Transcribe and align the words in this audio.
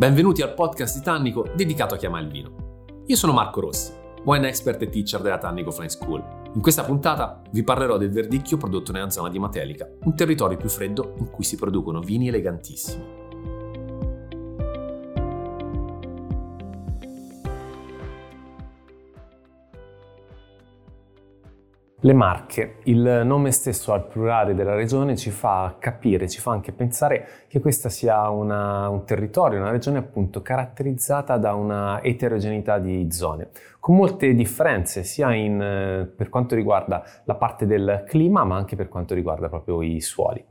Benvenuti 0.00 0.40
al 0.40 0.54
podcast 0.54 0.96
di 0.96 1.02
dedicato 1.54 1.92
a 1.94 1.98
chi 1.98 2.06
ama 2.06 2.20
il 2.20 2.30
vino. 2.30 3.02
Io 3.04 3.16
sono 3.16 3.34
Marco 3.34 3.60
Rossi, 3.60 3.92
wine 4.24 4.48
expert 4.48 4.80
e 4.80 4.88
teacher 4.88 5.20
della 5.20 5.36
Tannico 5.36 5.70
Flying 5.70 5.90
School. 5.90 6.24
In 6.54 6.62
questa 6.62 6.84
puntata 6.84 7.42
vi 7.50 7.62
parlerò 7.62 7.98
del 7.98 8.10
verdicchio 8.10 8.56
prodotto 8.56 8.92
nella 8.92 9.10
zona 9.10 9.28
di 9.28 9.38
Matelica, 9.38 9.86
un 10.04 10.16
territorio 10.16 10.56
più 10.56 10.70
freddo 10.70 11.16
in 11.18 11.28
cui 11.28 11.44
si 11.44 11.56
producono 11.56 12.00
vini 12.00 12.28
elegantissimi. 12.28 13.19
Le 22.02 22.14
Marche, 22.14 22.76
il 22.84 23.24
nome 23.26 23.50
stesso 23.50 23.92
al 23.92 24.06
plurale 24.06 24.54
della 24.54 24.74
regione 24.74 25.16
ci 25.16 25.28
fa 25.28 25.76
capire, 25.78 26.30
ci 26.30 26.40
fa 26.40 26.50
anche 26.50 26.72
pensare 26.72 27.44
che 27.46 27.60
questa 27.60 27.90
sia 27.90 28.30
una, 28.30 28.88
un 28.88 29.04
territorio, 29.04 29.60
una 29.60 29.70
regione 29.70 29.98
appunto 29.98 30.40
caratterizzata 30.40 31.36
da 31.36 31.52
una 31.52 32.02
eterogeneità 32.02 32.78
di 32.78 33.12
zone, 33.12 33.50
con 33.80 33.96
molte 33.96 34.32
differenze 34.32 35.04
sia 35.04 35.34
in, 35.34 36.08
per 36.16 36.30
quanto 36.30 36.54
riguarda 36.54 37.04
la 37.24 37.34
parte 37.34 37.66
del 37.66 38.04
clima 38.06 38.44
ma 38.44 38.56
anche 38.56 38.76
per 38.76 38.88
quanto 38.88 39.12
riguarda 39.12 39.50
proprio 39.50 39.82
i 39.82 40.00
suoli. 40.00 40.42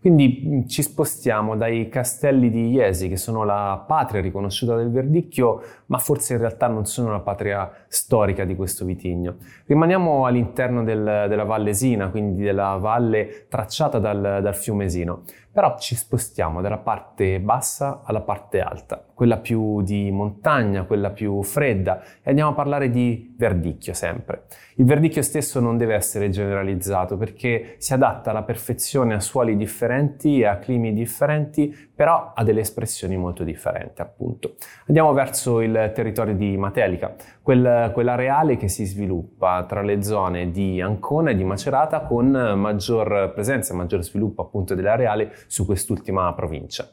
Quindi 0.00 0.42
mm, 0.46 0.66
ci 0.66 0.82
spostiamo 0.82 1.56
dai 1.56 1.88
castelli 1.88 2.50
di 2.50 2.70
Iesi, 2.70 3.08
che 3.08 3.16
sono 3.16 3.44
la 3.44 3.84
patria 3.86 4.20
riconosciuta 4.20 4.76
del 4.76 4.90
verdicchio, 4.90 5.60
ma 5.86 5.98
forse 5.98 6.34
in 6.34 6.38
realtà 6.38 6.68
non 6.68 6.86
sono 6.86 7.10
la 7.10 7.20
patria 7.20 7.70
storica 7.88 8.44
di 8.44 8.54
questo 8.54 8.84
vitigno. 8.84 9.36
Rimaniamo 9.66 10.24
all'interno 10.24 10.84
del, 10.84 11.26
della 11.28 11.44
Valle 11.44 11.74
Sina, 11.74 12.10
quindi 12.10 12.42
della 12.42 12.76
valle 12.76 13.46
tracciata 13.48 13.98
dal, 13.98 14.38
dal 14.40 14.54
fiume 14.54 14.88
Sino, 14.88 15.22
però 15.50 15.76
ci 15.78 15.96
spostiamo 15.96 16.60
dalla 16.60 16.78
parte 16.78 17.40
bassa 17.40 18.02
alla 18.04 18.20
parte 18.20 18.60
alta, 18.60 19.04
quella 19.18 19.38
più 19.38 19.82
di 19.82 20.12
montagna, 20.12 20.84
quella 20.84 21.10
più 21.10 21.42
fredda, 21.42 22.00
e 22.22 22.28
andiamo 22.30 22.50
a 22.50 22.54
parlare 22.54 22.88
di 22.88 23.34
verdicchio 23.36 23.92
sempre. 23.92 24.44
Il 24.76 24.84
verdicchio 24.84 25.22
stesso 25.22 25.58
non 25.58 25.76
deve 25.76 25.96
essere 25.96 26.30
generalizzato 26.30 27.16
perché 27.16 27.74
si 27.78 27.92
adatta 27.92 28.30
alla 28.30 28.44
perfezione 28.44 29.14
a 29.14 29.18
suoli 29.18 29.56
differenti 29.56 30.38
e 30.38 30.46
a 30.46 30.58
climi 30.58 30.92
differenti, 30.92 31.76
però 31.92 32.30
ha 32.32 32.44
delle 32.44 32.60
espressioni 32.60 33.16
molto 33.16 33.42
differenti, 33.42 34.02
appunto. 34.02 34.54
Andiamo 34.86 35.12
verso 35.12 35.62
il 35.62 35.90
territorio 35.92 36.36
di 36.36 36.56
Matelica, 36.56 37.16
quel, 37.42 37.90
quell'areale 37.92 38.56
che 38.56 38.68
si 38.68 38.84
sviluppa 38.84 39.64
tra 39.64 39.82
le 39.82 40.00
zone 40.00 40.52
di 40.52 40.80
Ancona 40.80 41.30
e 41.30 41.34
di 41.34 41.42
Macerata 41.42 42.02
con 42.02 42.30
maggior 42.30 43.32
presenza, 43.34 43.74
maggior 43.74 44.04
sviluppo 44.04 44.42
appunto 44.42 44.76
dell'areale 44.76 45.32
su 45.48 45.66
quest'ultima 45.66 46.32
provincia. 46.34 46.88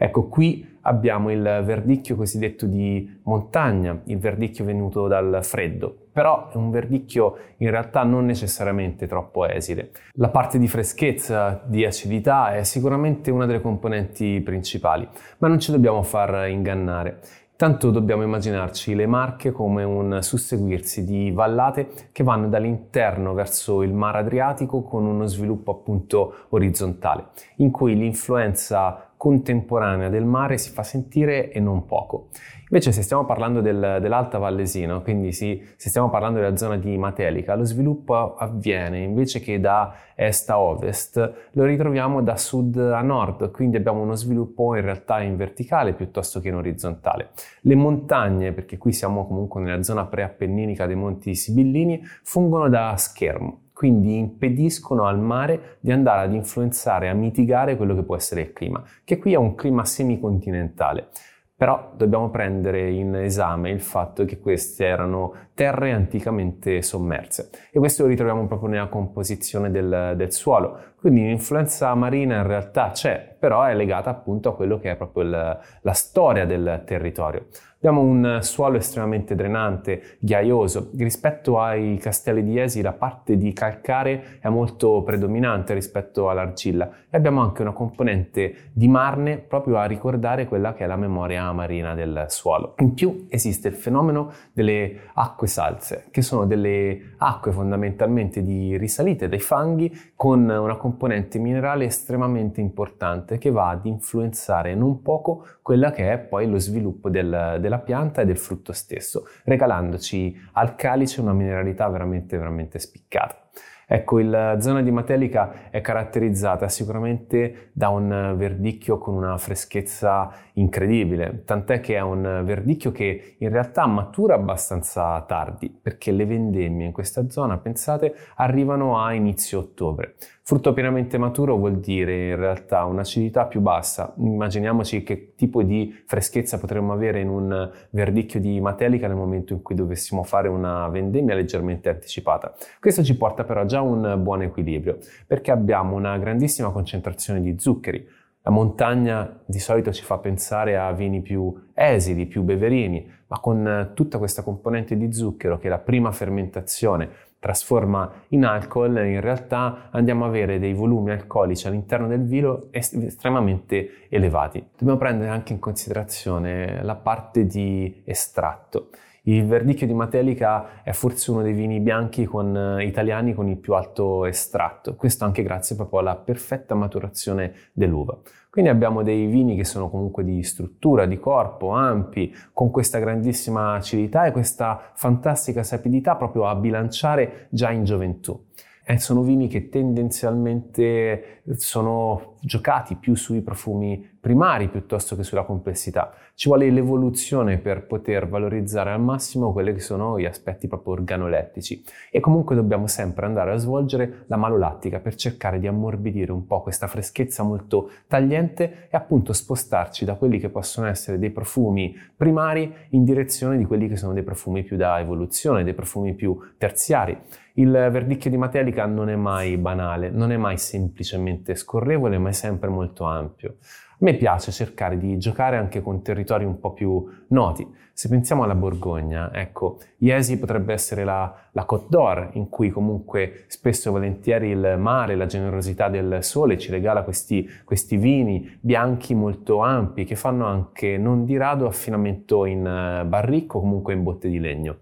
Ecco, 0.00 0.28
qui 0.28 0.76
abbiamo 0.82 1.32
il 1.32 1.42
verdicchio 1.64 2.14
cosiddetto 2.14 2.66
di 2.66 3.18
montagna, 3.24 4.00
il 4.04 4.18
verdicchio 4.18 4.64
venuto 4.64 5.08
dal 5.08 5.40
freddo, 5.42 5.92
però 6.12 6.50
è 6.50 6.56
un 6.56 6.70
verdicchio 6.70 7.36
in 7.56 7.70
realtà 7.70 8.04
non 8.04 8.24
necessariamente 8.24 9.08
troppo 9.08 9.44
esile. 9.44 9.90
La 10.12 10.28
parte 10.28 10.60
di 10.60 10.68
freschezza, 10.68 11.60
di 11.66 11.84
acidità 11.84 12.54
è 12.54 12.62
sicuramente 12.62 13.32
una 13.32 13.44
delle 13.44 13.60
componenti 13.60 14.40
principali, 14.40 15.06
ma 15.38 15.48
non 15.48 15.58
ci 15.58 15.72
dobbiamo 15.72 16.02
far 16.04 16.48
ingannare. 16.48 17.18
Tanto 17.56 17.90
dobbiamo 17.90 18.22
immaginarci 18.22 18.94
le 18.94 19.06
Marche 19.06 19.50
come 19.50 19.82
un 19.82 20.22
susseguirsi 20.22 21.04
di 21.04 21.32
vallate 21.32 21.88
che 22.12 22.22
vanno 22.22 22.46
dall'interno 22.46 23.34
verso 23.34 23.82
il 23.82 23.92
mare 23.92 24.18
Adriatico 24.18 24.84
con 24.84 25.04
uno 25.04 25.26
sviluppo 25.26 25.72
appunto 25.72 26.46
orizzontale, 26.50 27.30
in 27.56 27.72
cui 27.72 27.96
l'influenza 27.96 29.07
contemporanea 29.18 30.08
del 30.08 30.24
mare 30.24 30.56
si 30.56 30.70
fa 30.70 30.82
sentire 30.82 31.50
e 31.50 31.60
non 31.60 31.84
poco. 31.84 32.28
Invece 32.70 32.92
se 32.92 33.02
stiamo 33.02 33.24
parlando 33.24 33.60
del, 33.60 33.98
dell'Alta 34.00 34.38
Vallesina, 34.38 34.98
quindi 35.00 35.32
sì, 35.32 35.62
se 35.76 35.88
stiamo 35.88 36.08
parlando 36.08 36.38
della 36.38 36.56
zona 36.56 36.76
di 36.76 36.96
Matelica, 36.96 37.54
lo 37.54 37.64
sviluppo 37.64 38.36
avviene 38.36 39.00
invece 39.00 39.40
che 39.40 39.58
da 39.58 39.94
est 40.14 40.48
a 40.50 40.60
ovest, 40.60 41.48
lo 41.52 41.64
ritroviamo 41.64 42.22
da 42.22 42.36
sud 42.36 42.76
a 42.76 43.00
nord, 43.00 43.50
quindi 43.50 43.76
abbiamo 43.76 44.02
uno 44.02 44.14
sviluppo 44.14 44.76
in 44.76 44.82
realtà 44.82 45.20
in 45.20 45.36
verticale 45.36 45.94
piuttosto 45.94 46.40
che 46.40 46.48
in 46.48 46.54
orizzontale. 46.54 47.30
Le 47.62 47.74
montagne, 47.74 48.52
perché 48.52 48.78
qui 48.78 48.92
siamo 48.92 49.26
comunque 49.26 49.60
nella 49.60 49.82
zona 49.82 50.06
preappenninica 50.06 50.86
dei 50.86 50.96
Monti 50.96 51.34
Sibillini, 51.34 52.00
fungono 52.22 52.68
da 52.68 52.94
schermo 52.96 53.62
quindi 53.78 54.16
impediscono 54.16 55.06
al 55.06 55.20
mare 55.20 55.76
di 55.78 55.92
andare 55.92 56.22
ad 56.22 56.34
influenzare, 56.34 57.08
a 57.08 57.14
mitigare 57.14 57.76
quello 57.76 57.94
che 57.94 58.02
può 58.02 58.16
essere 58.16 58.40
il 58.40 58.52
clima, 58.52 58.82
che 59.04 59.18
qui 59.18 59.34
è 59.34 59.36
un 59.36 59.54
clima 59.54 59.84
semicontinentale. 59.84 61.06
Però 61.54 61.92
dobbiamo 61.94 62.28
prendere 62.28 62.90
in 62.90 63.14
esame 63.14 63.70
il 63.70 63.80
fatto 63.80 64.24
che 64.24 64.40
queste 64.40 64.84
erano 64.84 65.32
terre 65.54 65.92
anticamente 65.92 66.82
sommerse 66.82 67.50
e 67.70 67.78
questo 67.78 68.02
lo 68.02 68.08
ritroviamo 68.08 68.48
proprio 68.48 68.68
nella 68.68 68.88
composizione 68.88 69.70
del, 69.70 70.14
del 70.16 70.32
suolo. 70.32 70.78
Quindi 70.96 71.20
l'influenza 71.20 71.94
marina 71.94 72.38
in 72.38 72.46
realtà 72.48 72.90
c'è, 72.90 73.36
però 73.38 73.62
è 73.62 73.76
legata 73.76 74.10
appunto 74.10 74.48
a 74.48 74.56
quello 74.56 74.78
che 74.78 74.90
è 74.90 74.96
proprio 74.96 75.22
il, 75.22 75.60
la 75.82 75.92
storia 75.92 76.46
del 76.46 76.82
territorio. 76.84 77.46
Abbiamo 77.80 78.00
un 78.00 78.40
suolo 78.40 78.76
estremamente 78.76 79.36
drenante, 79.36 80.16
ghiaioso. 80.18 80.90
Rispetto 80.96 81.60
ai 81.60 81.96
castelli 81.98 82.42
di 82.42 82.58
Esi 82.58 82.82
la 82.82 82.92
parte 82.92 83.36
di 83.36 83.52
calcare 83.52 84.38
è 84.40 84.48
molto 84.48 85.04
predominante 85.04 85.74
rispetto 85.74 86.28
all'argilla 86.28 86.90
e 87.08 87.16
abbiamo 87.16 87.40
anche 87.40 87.62
una 87.62 87.70
componente 87.70 88.70
di 88.72 88.88
marne 88.88 89.38
proprio 89.38 89.76
a 89.76 89.84
ricordare 89.84 90.48
quella 90.48 90.74
che 90.74 90.82
è 90.82 90.86
la 90.88 90.96
memoria 90.96 91.52
marina 91.52 91.94
del 91.94 92.24
suolo. 92.26 92.74
In 92.78 92.94
più 92.94 93.26
esiste 93.28 93.68
il 93.68 93.74
fenomeno 93.74 94.32
delle 94.52 95.10
acque 95.14 95.46
salse, 95.46 96.06
che 96.10 96.20
sono 96.20 96.46
delle 96.46 97.14
acque 97.18 97.52
fondamentalmente 97.52 98.42
di 98.42 98.76
risalite 98.76 99.28
dai 99.28 99.38
fanghi 99.38 99.96
con 100.16 100.40
una 100.48 100.76
componente 100.76 101.38
minerale 101.38 101.84
estremamente 101.84 102.60
importante 102.60 103.38
che 103.38 103.52
va 103.52 103.68
ad 103.68 103.86
influenzare 103.86 104.74
non 104.74 105.00
poco 105.00 105.46
quella 105.62 105.92
che 105.92 106.10
è 106.10 106.18
poi 106.18 106.48
lo 106.48 106.58
sviluppo 106.58 107.08
del, 107.08 107.58
della 107.68 107.78
pianta 107.78 108.22
e 108.22 108.24
del 108.24 108.38
frutto 108.38 108.72
stesso, 108.72 109.28
regalandoci 109.44 110.34
al 110.52 110.74
calice 110.74 111.20
una 111.20 111.34
mineralità 111.34 111.86
veramente, 111.88 112.38
veramente 112.38 112.78
spiccata. 112.78 113.42
Ecco, 113.90 114.18
la 114.18 114.60
zona 114.60 114.82
di 114.82 114.90
Matelica 114.90 115.70
è 115.70 115.80
caratterizzata 115.80 116.68
sicuramente 116.68 117.70
da 117.72 117.88
un 117.88 118.34
verdicchio 118.36 118.98
con 118.98 119.14
una 119.14 119.38
freschezza 119.38 120.30
incredibile, 120.54 121.44
tant'è 121.46 121.80
che 121.80 121.94
è 121.94 122.00
un 122.00 122.42
verdicchio 122.44 122.92
che 122.92 123.36
in 123.38 123.48
realtà 123.48 123.86
matura 123.86 124.34
abbastanza 124.34 125.22
tardi, 125.22 125.70
perché 125.70 126.12
le 126.12 126.26
vendemmie 126.26 126.84
in 126.84 126.92
questa 126.92 127.30
zona, 127.30 127.56
pensate, 127.56 128.14
arrivano 128.36 129.02
a 129.02 129.14
inizio 129.14 129.60
ottobre. 129.60 130.16
Frutto 130.48 130.72
pienamente 130.72 131.18
maturo 131.18 131.58
vuol 131.58 131.78
dire 131.78 132.28
in 132.28 132.36
realtà 132.36 132.86
un'acidità 132.86 133.44
più 133.44 133.60
bassa. 133.60 134.14
Immaginiamoci 134.16 135.02
che 135.02 135.34
tipo 135.36 135.62
di 135.62 135.94
freschezza 136.06 136.58
potremmo 136.58 136.94
avere 136.94 137.20
in 137.20 137.28
un 137.28 137.70
verdicchio 137.90 138.40
di 138.40 138.58
matelica 138.58 139.06
nel 139.08 139.16
momento 139.18 139.52
in 139.52 139.60
cui 139.60 139.74
dovessimo 139.74 140.22
fare 140.22 140.48
una 140.48 140.88
vendemmia 140.88 141.34
leggermente 141.34 141.90
anticipata. 141.90 142.54
Questo 142.80 143.04
ci 143.04 143.14
porta 143.18 143.44
però 143.44 143.66
già 143.66 143.80
a 143.80 143.82
un 143.82 144.22
buon 144.22 144.40
equilibrio, 144.40 144.96
perché 145.26 145.50
abbiamo 145.50 145.96
una 145.96 146.16
grandissima 146.16 146.70
concentrazione 146.70 147.42
di 147.42 147.58
zuccheri. 147.58 148.08
La 148.40 148.50
montagna 148.50 149.42
di 149.44 149.58
solito 149.58 149.92
ci 149.92 150.02
fa 150.02 150.16
pensare 150.16 150.78
a 150.78 150.90
vini 150.92 151.20
più 151.20 151.52
esili, 151.74 152.24
più 152.24 152.40
beverini, 152.40 153.06
ma 153.26 153.38
con 153.40 153.90
tutta 153.92 154.16
questa 154.16 154.42
componente 154.42 154.96
di 154.96 155.12
zucchero 155.12 155.58
che 155.58 155.68
la 155.68 155.78
prima 155.78 156.10
fermentazione 156.10 157.10
trasforma 157.38 158.10
in 158.28 158.44
alcol, 158.44 158.96
in 159.06 159.20
realtà 159.20 159.88
andiamo 159.90 160.24
ad 160.24 160.30
avere 160.30 160.58
dei 160.58 160.74
volumi 160.74 161.12
alcolici 161.12 161.66
all'interno 161.66 162.06
del 162.08 162.24
vino 162.24 162.68
estremamente 162.70 164.06
elevati. 164.08 164.64
Dobbiamo 164.76 164.98
prendere 164.98 165.30
anche 165.30 165.52
in 165.52 165.58
considerazione 165.58 166.82
la 166.82 166.96
parte 166.96 167.46
di 167.46 168.02
estratto. 168.04 168.90
Il 169.28 169.44
verdicchio 169.44 169.86
di 169.86 169.92
Matelica 169.92 170.82
è 170.82 170.92
forse 170.92 171.30
uno 171.30 171.42
dei 171.42 171.52
vini 171.52 171.80
bianchi 171.80 172.24
con, 172.24 172.56
eh, 172.56 172.86
italiani 172.86 173.34
con 173.34 173.46
il 173.46 173.58
più 173.58 173.74
alto 173.74 174.24
estratto, 174.24 174.94
questo 174.94 175.26
anche 175.26 175.42
grazie 175.42 175.76
proprio 175.76 175.98
alla 175.98 176.16
perfetta 176.16 176.74
maturazione 176.74 177.52
dell'uva. 177.74 178.18
Quindi 178.48 178.70
abbiamo 178.70 179.02
dei 179.02 179.26
vini 179.26 179.54
che 179.54 179.64
sono 179.64 179.90
comunque 179.90 180.24
di 180.24 180.42
struttura, 180.42 181.04
di 181.04 181.18
corpo, 181.18 181.72
ampi, 181.72 182.34
con 182.54 182.70
questa 182.70 182.98
grandissima 182.98 183.74
acidità 183.74 184.24
e 184.24 184.32
questa 184.32 184.92
fantastica 184.94 185.62
sapidità 185.62 186.16
proprio 186.16 186.46
a 186.46 186.54
bilanciare 186.54 187.48
già 187.50 187.70
in 187.70 187.84
gioventù. 187.84 188.46
E 188.82 188.98
sono 188.98 189.20
vini 189.20 189.48
che 189.48 189.68
tendenzialmente 189.68 191.42
sono 191.56 192.36
giocati 192.40 192.94
più 192.94 193.14
sui 193.14 193.42
profumi 193.42 194.16
primari 194.28 194.68
piuttosto 194.68 195.16
che 195.16 195.22
sulla 195.22 195.44
complessità. 195.44 196.12
Ci 196.34 196.48
vuole 196.48 196.70
l'evoluzione 196.70 197.56
per 197.56 197.86
poter 197.86 198.28
valorizzare 198.28 198.90
al 198.90 199.00
massimo 199.00 199.54
quelli 199.54 199.72
che 199.72 199.80
sono 199.80 200.20
gli 200.20 200.26
aspetti 200.26 200.68
proprio 200.68 200.92
organolettici 200.92 201.82
e 202.10 202.20
comunque 202.20 202.54
dobbiamo 202.54 202.86
sempre 202.88 203.24
andare 203.24 203.52
a 203.52 203.56
svolgere 203.56 204.24
la 204.26 204.36
malolattica 204.36 204.98
per 204.98 205.14
cercare 205.14 205.58
di 205.58 205.66
ammorbidire 205.66 206.30
un 206.30 206.44
po' 206.44 206.60
questa 206.60 206.88
freschezza 206.88 207.42
molto 207.42 207.88
tagliente 208.06 208.88
e 208.90 208.96
appunto 208.98 209.32
spostarci 209.32 210.04
da 210.04 210.16
quelli 210.16 210.38
che 210.38 210.50
possono 210.50 210.88
essere 210.88 211.18
dei 211.18 211.30
profumi 211.30 211.96
primari 212.14 212.70
in 212.90 213.04
direzione 213.04 213.56
di 213.56 213.64
quelli 213.64 213.88
che 213.88 213.96
sono 213.96 214.12
dei 214.12 214.24
profumi 214.24 214.62
più 214.62 214.76
da 214.76 215.00
evoluzione, 215.00 215.64
dei 215.64 215.72
profumi 215.72 216.12
più 216.12 216.38
terziari. 216.58 217.18
Il 217.54 217.70
verdicchio 217.70 218.30
di 218.30 218.36
Matelica 218.36 218.84
non 218.84 219.08
è 219.08 219.16
mai 219.16 219.56
banale, 219.56 220.10
non 220.10 220.30
è 220.30 220.36
mai 220.36 220.58
semplicemente 220.58 221.56
scorrevole, 221.56 222.18
ma 222.18 222.28
è 222.28 222.32
sempre 222.32 222.68
molto 222.68 223.04
ampio. 223.04 223.56
A 224.00 224.04
me 224.04 224.14
piace 224.14 224.52
cercare 224.52 224.96
di 224.96 225.18
giocare 225.18 225.56
anche 225.56 225.82
con 225.82 226.02
territori 226.02 226.44
un 226.44 226.60
po' 226.60 226.72
più 226.72 227.04
noti. 227.30 227.66
Se 227.92 228.08
pensiamo 228.08 228.44
alla 228.44 228.54
Borgogna, 228.54 229.34
ecco, 229.34 229.78
Iesi 229.96 230.38
potrebbe 230.38 230.72
essere 230.72 231.02
la, 231.02 231.34
la 231.50 231.64
Côte 231.64 231.86
d'Or, 231.88 232.30
in 232.34 232.48
cui 232.48 232.70
comunque 232.70 233.46
spesso 233.48 233.88
e 233.88 233.90
volentieri 233.90 234.50
il 234.50 234.76
mare, 234.78 235.16
la 235.16 235.26
generosità 235.26 235.88
del 235.88 236.18
sole 236.22 236.58
ci 236.58 236.70
regala 236.70 237.02
questi, 237.02 237.50
questi 237.64 237.96
vini 237.96 238.56
bianchi 238.60 239.16
molto 239.16 239.62
ampi 239.62 240.04
che 240.04 240.14
fanno 240.14 240.46
anche 240.46 240.96
non 240.96 241.24
di 241.24 241.36
rado 241.36 241.66
affinamento 241.66 242.44
in 242.44 242.64
eh, 242.64 243.04
barricco 243.04 243.58
o 243.58 243.62
comunque 243.62 243.94
in 243.94 244.04
botte 244.04 244.28
di 244.28 244.38
legno. 244.38 244.76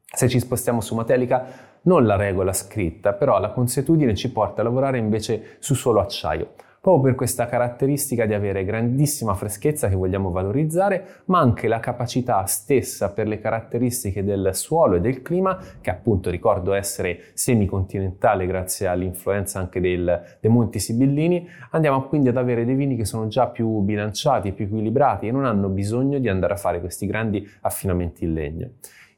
Se 0.00 0.30
ci 0.30 0.38
spostiamo 0.38 0.80
su 0.80 0.94
Matelica, 0.94 1.44
non 1.82 2.06
la 2.06 2.16
regola 2.16 2.54
scritta, 2.54 3.12
però 3.12 3.38
la 3.38 3.50
consuetudine 3.50 4.14
ci 4.14 4.32
porta 4.32 4.62
a 4.62 4.64
lavorare 4.64 4.96
invece 4.96 5.56
su 5.58 5.74
solo 5.74 6.00
acciaio, 6.00 6.54
proprio 6.82 7.04
per 7.04 7.14
questa 7.14 7.46
caratteristica 7.46 8.26
di 8.26 8.34
avere 8.34 8.64
grandissima 8.64 9.34
freschezza 9.34 9.88
che 9.88 9.94
vogliamo 9.94 10.32
valorizzare, 10.32 11.22
ma 11.26 11.38
anche 11.38 11.68
la 11.68 11.78
capacità 11.78 12.44
stessa 12.46 13.12
per 13.12 13.28
le 13.28 13.38
caratteristiche 13.38 14.24
del 14.24 14.50
suolo 14.52 14.96
e 14.96 15.00
del 15.00 15.22
clima, 15.22 15.56
che 15.80 15.90
appunto 15.90 16.28
ricordo 16.28 16.72
essere 16.72 17.20
semicontinentale 17.34 18.46
grazie 18.46 18.88
all'influenza 18.88 19.60
anche 19.60 19.80
del, 19.80 20.22
dei 20.40 20.50
Monti 20.50 20.80
Sibillini, 20.80 21.48
andiamo 21.70 22.02
quindi 22.08 22.30
ad 22.30 22.36
avere 22.36 22.64
dei 22.64 22.74
vini 22.74 22.96
che 22.96 23.04
sono 23.04 23.28
già 23.28 23.46
più 23.46 23.78
bilanciati, 23.82 24.50
più 24.50 24.64
equilibrati 24.64 25.28
e 25.28 25.30
non 25.30 25.44
hanno 25.44 25.68
bisogno 25.68 26.18
di 26.18 26.28
andare 26.28 26.54
a 26.54 26.56
fare 26.56 26.80
questi 26.80 27.06
grandi 27.06 27.48
affinamenti 27.60 28.24
in 28.24 28.32
legno. 28.32 28.70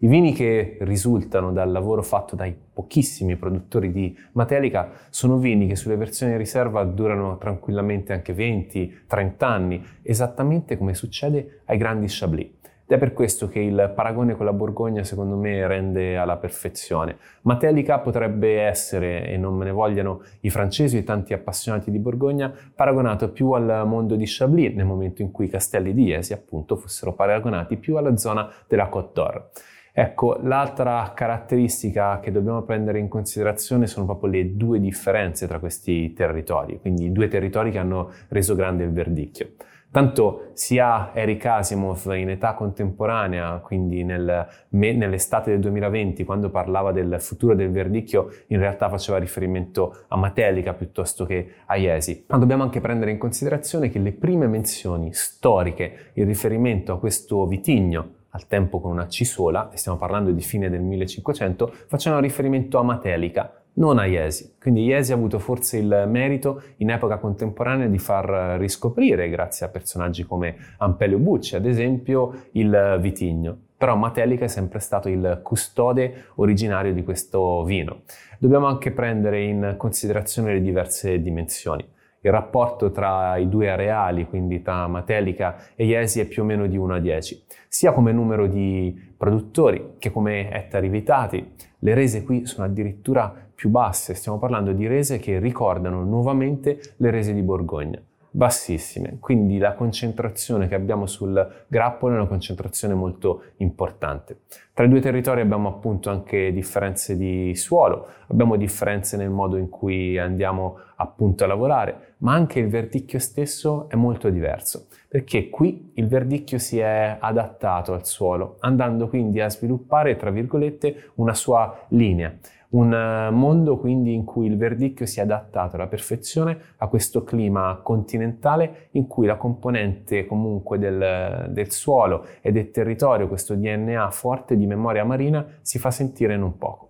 I 0.04 0.06
vini 0.06 0.34
che 0.34 0.76
risultano 0.80 1.50
dal 1.50 1.72
lavoro 1.72 2.02
fatto 2.02 2.36
dai 2.36 2.54
pochissimi 2.74 3.36
produttori 3.36 3.90
di 3.90 4.14
Matelica 4.32 4.90
sono 5.08 5.38
vini 5.38 5.66
che 5.66 5.76
sulle 5.76 5.96
versioni 5.96 6.36
riserva 6.36 6.84
durano 6.84 7.38
tranquillamente 7.38 8.12
anche 8.12 8.34
20-30 8.34 9.32
anni, 9.38 9.82
esattamente 10.02 10.76
come 10.76 10.92
succede 10.92 11.62
ai 11.64 11.78
grandi 11.78 12.04
Chablis. 12.06 12.50
Ed 12.86 12.96
è 12.96 12.98
per 12.98 13.14
questo 13.14 13.48
che 13.48 13.60
il 13.60 13.92
paragone 13.94 14.36
con 14.36 14.44
la 14.44 14.52
Borgogna 14.52 15.02
secondo 15.04 15.36
me 15.36 15.66
rende 15.66 16.18
alla 16.18 16.36
perfezione. 16.36 17.16
Matelica 17.44 17.98
potrebbe 17.98 18.60
essere, 18.60 19.26
e 19.26 19.38
non 19.38 19.54
me 19.54 19.64
ne 19.64 19.70
vogliano 19.70 20.20
i 20.40 20.50
francesi 20.50 20.98
e 20.98 21.02
tanti 21.02 21.32
appassionati 21.32 21.90
di 21.90 21.98
Borgogna, 21.98 22.52
paragonato 22.74 23.30
più 23.30 23.52
al 23.52 23.84
mondo 23.86 24.16
di 24.16 24.24
Chablis 24.26 24.74
nel 24.74 24.84
momento 24.84 25.22
in 25.22 25.30
cui 25.30 25.46
i 25.46 25.48
castelli 25.48 25.94
di 25.94 26.04
Iesi 26.08 26.34
appunto 26.34 26.76
fossero 26.76 27.14
paragonati 27.14 27.78
più 27.78 27.96
alla 27.96 28.18
zona 28.18 28.52
della 28.68 28.88
Côte 28.88 29.10
d'Or. 29.14 29.50
Ecco, 29.96 30.40
l'altra 30.42 31.12
caratteristica 31.14 32.18
che 32.18 32.32
dobbiamo 32.32 32.62
prendere 32.62 32.98
in 32.98 33.06
considerazione 33.06 33.86
sono 33.86 34.06
proprio 34.06 34.32
le 34.32 34.56
due 34.56 34.80
differenze 34.80 35.46
tra 35.46 35.60
questi 35.60 36.12
territori, 36.12 36.80
quindi 36.80 37.04
i 37.04 37.12
due 37.12 37.28
territori 37.28 37.70
che 37.70 37.78
hanno 37.78 38.10
reso 38.30 38.56
grande 38.56 38.82
il 38.82 38.90
verdicchio. 38.90 39.50
Tanto 39.92 40.50
sia 40.54 41.14
Eric 41.14 41.46
Asimov 41.46 42.12
in 42.16 42.30
età 42.30 42.54
contemporanea, 42.54 43.60
quindi 43.62 44.02
nel, 44.02 44.44
nell'estate 44.70 45.52
del 45.52 45.60
2020, 45.60 46.24
quando 46.24 46.50
parlava 46.50 46.90
del 46.90 47.20
futuro 47.20 47.54
del 47.54 47.70
verdicchio, 47.70 48.30
in 48.48 48.58
realtà 48.58 48.88
faceva 48.88 49.18
riferimento 49.18 50.06
a 50.08 50.16
Matelica 50.16 50.74
piuttosto 50.74 51.24
che 51.24 51.52
a 51.66 51.76
Iesi. 51.76 52.24
Ma 52.26 52.38
dobbiamo 52.38 52.64
anche 52.64 52.80
prendere 52.80 53.12
in 53.12 53.18
considerazione 53.18 53.90
che 53.90 54.00
le 54.00 54.10
prime 54.10 54.48
menzioni 54.48 55.12
storiche 55.12 56.10
in 56.14 56.26
riferimento 56.26 56.94
a 56.94 56.98
questo 56.98 57.46
vitigno 57.46 58.22
al 58.34 58.46
tempo 58.48 58.80
con 58.80 58.90
una 58.90 59.06
C 59.06 59.24
sola, 59.24 59.70
e 59.72 59.76
stiamo 59.76 59.96
parlando 59.96 60.32
di 60.32 60.42
fine 60.42 60.68
del 60.68 60.82
1500, 60.82 61.72
facevano 61.86 62.20
riferimento 62.20 62.78
a 62.78 62.82
Matelica, 62.82 63.62
non 63.74 63.98
a 63.98 64.06
Iesi. 64.06 64.56
Quindi 64.60 64.84
Iesi 64.84 65.12
ha 65.12 65.14
avuto 65.14 65.38
forse 65.38 65.78
il 65.78 66.04
merito 66.08 66.62
in 66.78 66.90
epoca 66.90 67.18
contemporanea 67.18 67.86
di 67.86 67.98
far 67.98 68.58
riscoprire, 68.58 69.28
grazie 69.28 69.66
a 69.66 69.68
personaggi 69.68 70.24
come 70.24 70.56
Ampelio 70.78 71.18
Bucci, 71.18 71.54
ad 71.54 71.64
esempio, 71.64 72.46
il 72.52 72.98
vitigno. 73.00 73.56
Però 73.76 73.96
Matelica 73.96 74.44
è 74.44 74.48
sempre 74.48 74.78
stato 74.78 75.08
il 75.08 75.40
custode 75.42 76.26
originario 76.36 76.92
di 76.92 77.04
questo 77.04 77.62
vino. 77.64 78.02
Dobbiamo 78.38 78.66
anche 78.66 78.90
prendere 78.90 79.42
in 79.42 79.74
considerazione 79.76 80.54
le 80.54 80.60
diverse 80.60 81.20
dimensioni. 81.20 81.86
Il 82.24 82.30
rapporto 82.30 82.90
tra 82.90 83.36
i 83.36 83.50
due 83.50 83.68
areali, 83.68 84.26
quindi 84.26 84.62
tra 84.62 84.86
Matelica 84.88 85.56
e 85.74 85.84
Iesi, 85.84 86.20
è 86.20 86.24
più 86.24 86.42
o 86.42 86.46
meno 86.46 86.66
di 86.66 86.78
1 86.78 86.94
a 86.94 86.98
10, 86.98 87.44
sia 87.68 87.92
come 87.92 88.12
numero 88.12 88.46
di 88.46 88.98
produttori 89.14 89.96
che 89.98 90.10
come 90.10 90.50
ettari 90.50 90.88
vitati. 90.88 91.52
Le 91.80 91.92
rese 91.92 92.24
qui 92.24 92.46
sono 92.46 92.66
addirittura 92.66 93.30
più 93.54 93.68
basse, 93.68 94.14
stiamo 94.14 94.38
parlando 94.38 94.72
di 94.72 94.86
rese 94.86 95.18
che 95.18 95.38
ricordano 95.38 96.02
nuovamente 96.02 96.80
le 96.96 97.10
rese 97.10 97.34
di 97.34 97.42
Borgogna 97.42 98.00
bassissime, 98.36 99.18
quindi 99.20 99.58
la 99.58 99.74
concentrazione 99.74 100.66
che 100.66 100.74
abbiamo 100.74 101.06
sul 101.06 101.64
grappolo 101.68 102.14
è 102.14 102.16
una 102.16 102.26
concentrazione 102.26 102.92
molto 102.92 103.44
importante. 103.58 104.40
Tra 104.72 104.84
i 104.84 104.88
due 104.88 104.98
territori 104.98 105.40
abbiamo 105.40 105.68
appunto 105.68 106.10
anche 106.10 106.52
differenze 106.52 107.16
di 107.16 107.54
suolo, 107.54 108.08
abbiamo 108.26 108.56
differenze 108.56 109.16
nel 109.16 109.30
modo 109.30 109.56
in 109.56 109.68
cui 109.68 110.18
andiamo 110.18 110.78
appunto 110.96 111.44
a 111.44 111.46
lavorare, 111.46 112.14
ma 112.18 112.32
anche 112.32 112.58
il 112.58 112.66
verdicchio 112.66 113.20
stesso 113.20 113.88
è 113.88 113.94
molto 113.94 114.28
diverso, 114.30 114.88
perché 115.06 115.48
qui 115.48 115.92
il 115.94 116.08
verdicchio 116.08 116.58
si 116.58 116.80
è 116.80 117.16
adattato 117.20 117.92
al 117.92 118.04
suolo, 118.04 118.56
andando 118.60 119.06
quindi 119.06 119.40
a 119.40 119.48
sviluppare, 119.48 120.16
tra 120.16 120.30
virgolette, 120.30 121.10
una 121.14 121.34
sua 121.34 121.84
linea. 121.90 122.34
Un 122.74 122.92
eh, 122.92 123.30
mondo 123.30 123.78
quindi 123.78 124.14
in 124.14 124.24
cui 124.24 124.46
il 124.46 124.56
verdicchio 124.56 125.06
si 125.06 125.20
è 125.20 125.22
adattato 125.22 125.76
alla 125.76 125.86
perfezione 125.86 126.58
a 126.78 126.88
questo 126.88 127.22
clima 127.22 127.78
continentale 127.80 128.88
in 128.92 129.06
cui 129.06 129.26
la 129.26 129.36
componente 129.36 130.26
comunque 130.26 130.76
del, 130.78 131.50
del 131.50 131.70
suolo 131.70 132.26
e 132.40 132.50
del 132.50 132.72
territorio, 132.72 133.28
questo 133.28 133.54
DNA 133.54 134.10
forte 134.10 134.56
di 134.56 134.66
memoria 134.66 135.04
marina, 135.04 135.46
si 135.60 135.78
fa 135.78 135.92
sentire 135.92 136.34
in 136.34 136.42
un 136.42 136.58
poco. 136.58 136.88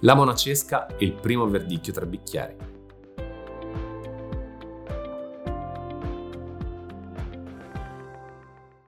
La 0.00 0.14
monacesca 0.14 0.86
è 0.86 1.04
il 1.04 1.12
primo 1.12 1.46
verdicchio 1.46 1.92
tra 1.92 2.06
bicchieri. 2.06 2.56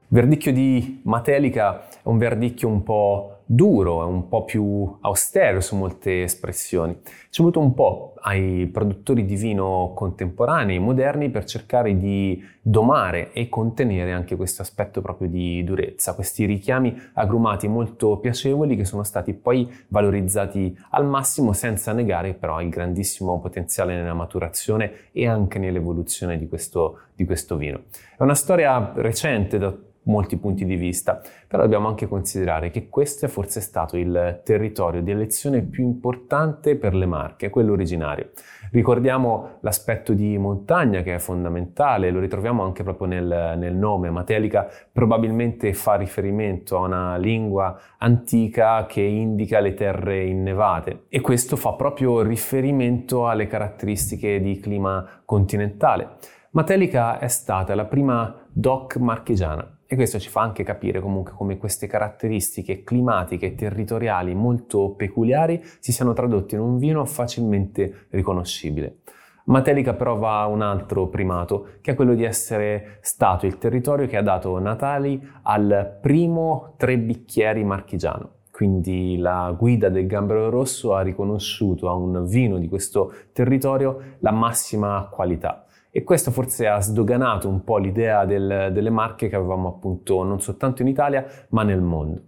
Verdicchio 0.09 0.52
di 0.52 1.02
Matelica 1.04 1.87
un 2.06 2.18
verdicchio 2.18 2.68
un 2.68 2.82
po' 2.82 3.36
duro, 3.46 4.02
è 4.02 4.06
un 4.06 4.28
po' 4.28 4.44
più 4.44 4.96
austero 5.00 5.60
su 5.60 5.76
molte 5.76 6.22
espressioni. 6.22 6.98
Ci 7.30 7.40
è 7.40 7.44
voluto 7.44 7.60
un 7.60 7.75
po' 7.75 8.14
ai 8.22 8.66
produttori 8.66 9.25
di 9.25 9.36
vino 9.36 9.92
contemporanei, 9.94 10.80
moderni, 10.80 11.30
per 11.30 11.44
cercare 11.44 11.96
di 11.96 12.42
domare 12.60 13.32
e 13.32 13.48
contenere 13.48 14.12
anche 14.12 14.34
questo 14.34 14.62
aspetto 14.62 15.00
proprio 15.00 15.28
di 15.28 15.62
durezza, 15.62 16.14
questi 16.14 16.44
richiami 16.44 16.96
agrumati 17.14 17.68
molto 17.68 18.18
piacevoli 18.18 18.75
che 18.75 18.84
sono 18.84 19.04
stati 19.04 19.32
poi 19.32 19.70
valorizzati 19.88 20.76
al 20.90 21.06
massimo 21.06 21.52
senza 21.52 21.92
negare 21.92 22.34
però 22.34 22.60
il 22.60 22.68
grandissimo 22.68 23.38
potenziale 23.38 23.94
nella 23.94 24.14
maturazione 24.14 25.10
e 25.12 25.28
anche 25.28 25.60
nell'evoluzione 25.60 26.36
di 26.36 26.48
questo, 26.48 26.98
di 27.14 27.25
questo 27.25 27.56
vino. 27.56 27.82
È 28.16 28.22
una 28.25 28.34
storia 28.34 28.92
recente 28.96 29.58
da 29.58 29.72
molti 30.06 30.36
punti 30.36 30.64
di 30.64 30.76
vista, 30.76 31.20
però 31.46 31.62
dobbiamo 31.62 31.88
anche 31.88 32.08
considerare 32.08 32.70
che 32.70 32.88
questo 32.88 33.26
è 33.26 33.28
forse 33.28 33.60
stato 33.60 33.96
il 33.96 34.40
territorio 34.44 35.02
di 35.02 35.10
elezione 35.10 35.62
più 35.62 35.84
importante 35.84 36.76
per 36.76 36.94
le 36.94 37.06
Marche, 37.06 37.50
quello 37.50 37.72
originario. 37.72 38.30
Ricordiamo 38.72 39.58
l'aspetto 39.60 40.12
di 40.12 40.36
montagna 40.38 41.02
che 41.02 41.14
è 41.14 41.18
fondamentale, 41.18 42.10
lo 42.10 42.20
ritroviamo 42.20 42.64
anche 42.64 42.82
proprio 42.82 43.06
nel, 43.06 43.54
nel 43.56 43.75
nome. 43.75 44.10
Matelica 44.10 44.68
probabilmente 44.92 45.72
fa 45.72 45.94
riferimento 45.94 46.76
a 46.76 46.80
una 46.80 47.16
lingua 47.16 47.78
antica 47.98 48.86
che 48.86 49.00
indica 49.00 49.60
le 49.60 49.75
terre 49.75 50.25
innevate 50.25 51.04
e 51.08 51.20
questo 51.20 51.56
fa 51.56 51.72
proprio 51.72 52.22
riferimento 52.22 53.28
alle 53.28 53.46
caratteristiche 53.46 54.40
di 54.40 54.58
clima 54.58 55.22
continentale. 55.25 56.16
Matelica 56.50 57.18
è 57.18 57.28
stata 57.28 57.75
la 57.75 57.84
prima 57.84 58.46
DOC 58.50 58.96
marchigiana 58.96 59.75
e 59.87 59.95
questo 59.95 60.19
ci 60.19 60.28
fa 60.28 60.40
anche 60.40 60.64
capire 60.64 61.00
comunque 61.00 61.33
come 61.33 61.59
queste 61.59 61.87
caratteristiche 61.87 62.83
climatiche 62.83 63.47
e 63.47 63.55
territoriali 63.55 64.35
molto 64.35 64.90
peculiari 64.90 65.62
si 65.78 65.93
siano 65.93 66.12
tradotte 66.12 66.57
in 66.57 66.61
un 66.61 66.78
vino 66.78 67.05
facilmente 67.05 68.07
riconoscibile. 68.11 68.99
Matelica 69.47 69.95
però 69.95 70.16
va 70.16 70.40
a 70.40 70.47
un 70.47 70.61
altro 70.61 71.07
primato, 71.07 71.69
che 71.81 71.93
è 71.93 71.95
quello 71.95 72.14
di 72.14 72.25
essere 72.25 72.99
stato 73.00 73.47
il 73.47 73.59
territorio 73.59 74.09
che 74.09 74.16
ha 74.16 74.23
dato 74.23 74.59
Natali 74.59 75.25
al 75.43 75.99
primo 76.00 76.75
tre 76.76 76.99
bicchieri 76.99 77.62
marchigiano. 77.62 78.31
Quindi 78.50 79.19
la 79.19 79.55
guida 79.57 79.88
del 79.88 80.07
Gambero 80.07 80.50
Rosso 80.50 80.95
ha 80.95 81.02
riconosciuto 81.02 81.88
a 81.88 81.95
un 81.95 82.26
vino 82.26 82.59
di 82.59 82.69
questo 82.69 83.12
territorio 83.33 84.16
la 84.21 84.33
massima 84.33 85.09
qualità. 85.12 85.65
E 85.96 86.04
questo 86.04 86.30
forse 86.30 86.66
ha 86.66 86.78
sdoganato 86.78 87.48
un 87.48 87.64
po' 87.64 87.78
l'idea 87.78 88.26
del, 88.26 88.68
delle 88.70 88.90
marche 88.90 89.30
che 89.30 89.36
avevamo 89.36 89.68
appunto 89.68 90.22
non 90.24 90.42
soltanto 90.42 90.82
in 90.82 90.88
Italia, 90.88 91.24
ma 91.48 91.62
nel 91.62 91.80
mondo. 91.80 92.20